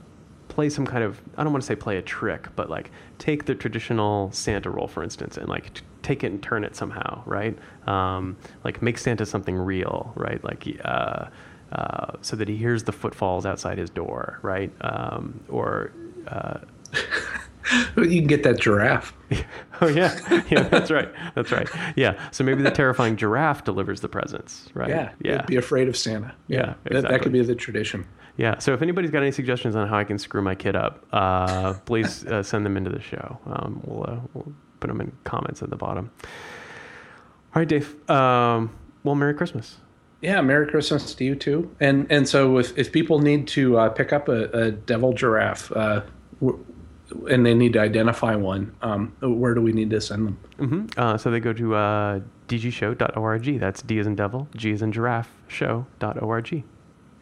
play 0.52 0.69
some 0.69 0.86
kind 0.86 1.02
of 1.02 1.21
I 1.38 1.45
don't 1.45 1.54
want 1.54 1.63
to 1.63 1.67
say 1.67 1.76
play 1.78 1.95
a 1.95 2.02
trick, 2.02 2.50
but 2.58 2.69
like 2.69 2.91
take 3.19 3.45
the 3.45 3.56
traditional 3.56 4.32
Santa 4.34 4.69
role, 4.69 4.88
for 4.88 5.02
instance, 5.02 5.38
and 5.38 5.47
like 5.47 5.74
t- 5.74 5.82
take 6.04 6.26
it 6.26 6.28
and 6.28 6.43
turn 6.43 6.65
it 6.65 6.76
somehow, 6.76 7.24
right? 7.26 7.58
Um, 7.88 8.36
like 8.65 8.82
make 8.82 8.97
Santa 8.97 9.26
something 9.26 9.56
real, 9.56 10.12
right? 10.15 10.43
Like 10.43 10.67
uh, 10.84 11.28
uh, 11.72 12.14
so 12.22 12.36
that 12.36 12.48
he 12.48 12.58
hears 12.58 12.84
the 12.84 12.92
footfalls 12.92 13.46
outside 13.46 13.78
his 13.78 13.90
door, 13.90 14.40
right? 14.42 14.72
Um, 14.82 15.44
or 15.50 15.92
uh, 16.28 16.60
You 17.96 18.06
can 18.06 18.28
get 18.28 18.44
that 18.44 18.60
giraffe. 18.60 19.14
oh 19.82 19.88
yeah, 19.88 20.18
yeah, 20.50 20.64
that's 20.64 20.92
right, 20.92 21.10
that's 21.36 21.52
right, 21.52 21.70
yeah. 21.96 22.20
So 22.32 22.44
maybe 22.44 22.64
the 22.64 22.72
terrifying 22.72 23.16
giraffe 23.16 23.64
delivers 23.64 24.02
the 24.02 24.10
presents, 24.10 24.68
right? 24.74 24.90
Yeah. 24.90 25.12
yeah. 25.24 25.42
Be 25.44 25.58
afraid 25.58 25.88
of 25.88 25.96
Santa. 25.96 26.34
Yeah, 26.48 26.74
That, 26.86 27.04
that 27.04 27.22
could 27.22 27.32
be 27.32 27.42
the 27.44 27.56
tradition. 27.56 28.06
Yeah. 28.38 28.58
So 28.60 28.74
if 28.74 28.82
anybody's 28.82 29.12
got 29.12 29.22
any 29.22 29.32
suggestions 29.32 29.76
on 29.76 29.88
how 29.88 29.98
I 29.98 30.04
can 30.04 30.18
screw 30.18 30.42
my 30.42 30.56
kid 30.56 30.76
up, 30.76 31.06
uh, 31.14 31.74
please 31.86 32.26
uh, 32.26 32.42
send 32.42 32.66
them 32.66 32.78
into 32.78 32.90
the 32.90 33.02
show. 33.02 33.38
Um, 33.46 33.82
we'll, 33.84 34.10
uh, 34.10 34.20
we'll 34.34 34.52
put 34.80 34.88
them 34.88 35.02
in 35.02 35.12
comments 35.24 35.62
at 35.62 35.70
the 35.70 35.76
bottom. 35.76 36.10
All 36.24 37.60
right, 37.62 37.68
Dave. 37.68 37.94
Um, 38.10 38.76
well, 39.04 39.16
Merry 39.16 39.34
Christmas. 39.34 39.78
Yeah, 40.22 40.40
Merry 40.42 40.68
Christmas 40.68 41.14
to 41.16 41.24
you 41.24 41.36
too. 41.36 41.76
And 41.80 42.06
and 42.12 42.28
so 42.30 42.58
if, 42.60 42.78
if 42.78 42.92
people 42.92 43.20
need 43.20 43.48
to 43.50 43.78
uh, 43.78 43.90
pick 43.90 44.14
up 44.14 44.28
a, 44.30 44.44
a 44.52 44.72
devil 44.72 45.14
giraffe, 45.14 45.72
uh, 45.72 46.02
and 47.30 47.46
they 47.46 47.54
need 47.54 47.74
to 47.74 47.80
identify 47.80 48.36
one, 48.36 48.74
um, 48.82 49.14
where 49.22 49.54
do 49.54 49.62
we 49.62 49.72
need 49.74 49.90
to 49.90 50.00
send 50.00 50.28
them? 50.28 50.38
hmm 50.58 50.86
Uh, 50.98 51.18
so 51.18 51.32
they 51.32 51.40
go 51.40 51.54
to 51.54 51.76
uh, 51.76 52.20
dgshow.org. 52.48 53.60
That's 53.60 53.82
D 53.82 54.00
as 54.00 54.08
in 54.08 54.16
devil, 54.16 54.48
G 54.56 54.72
as 54.72 54.82
in 54.82 54.92
giraffe, 54.92 55.30
show.org. 55.48 56.64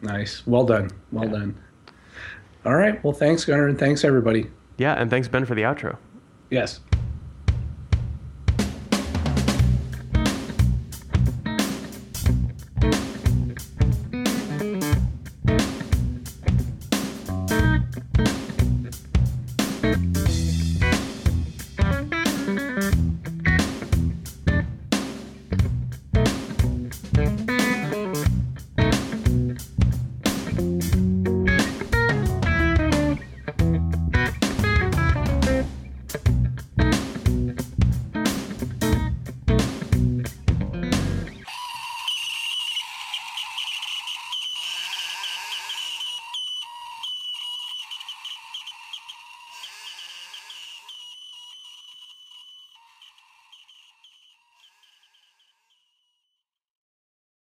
Nice. 0.02 0.46
Well 0.46 0.64
done. 0.64 0.90
Well 1.12 1.28
done. 1.28 1.58
All 2.66 2.74
right. 2.74 3.02
Well, 3.02 3.12
thanks, 3.14 3.44
Gunnar, 3.44 3.68
and 3.68 3.78
thanks 3.78 4.04
everybody. 4.04 4.50
Yeah, 4.76 4.92
and 4.94 5.10
thanks, 5.10 5.28
Ben, 5.28 5.44
for 5.46 5.54
the 5.54 5.62
outro. 5.62 5.96
Yes. 6.50 6.80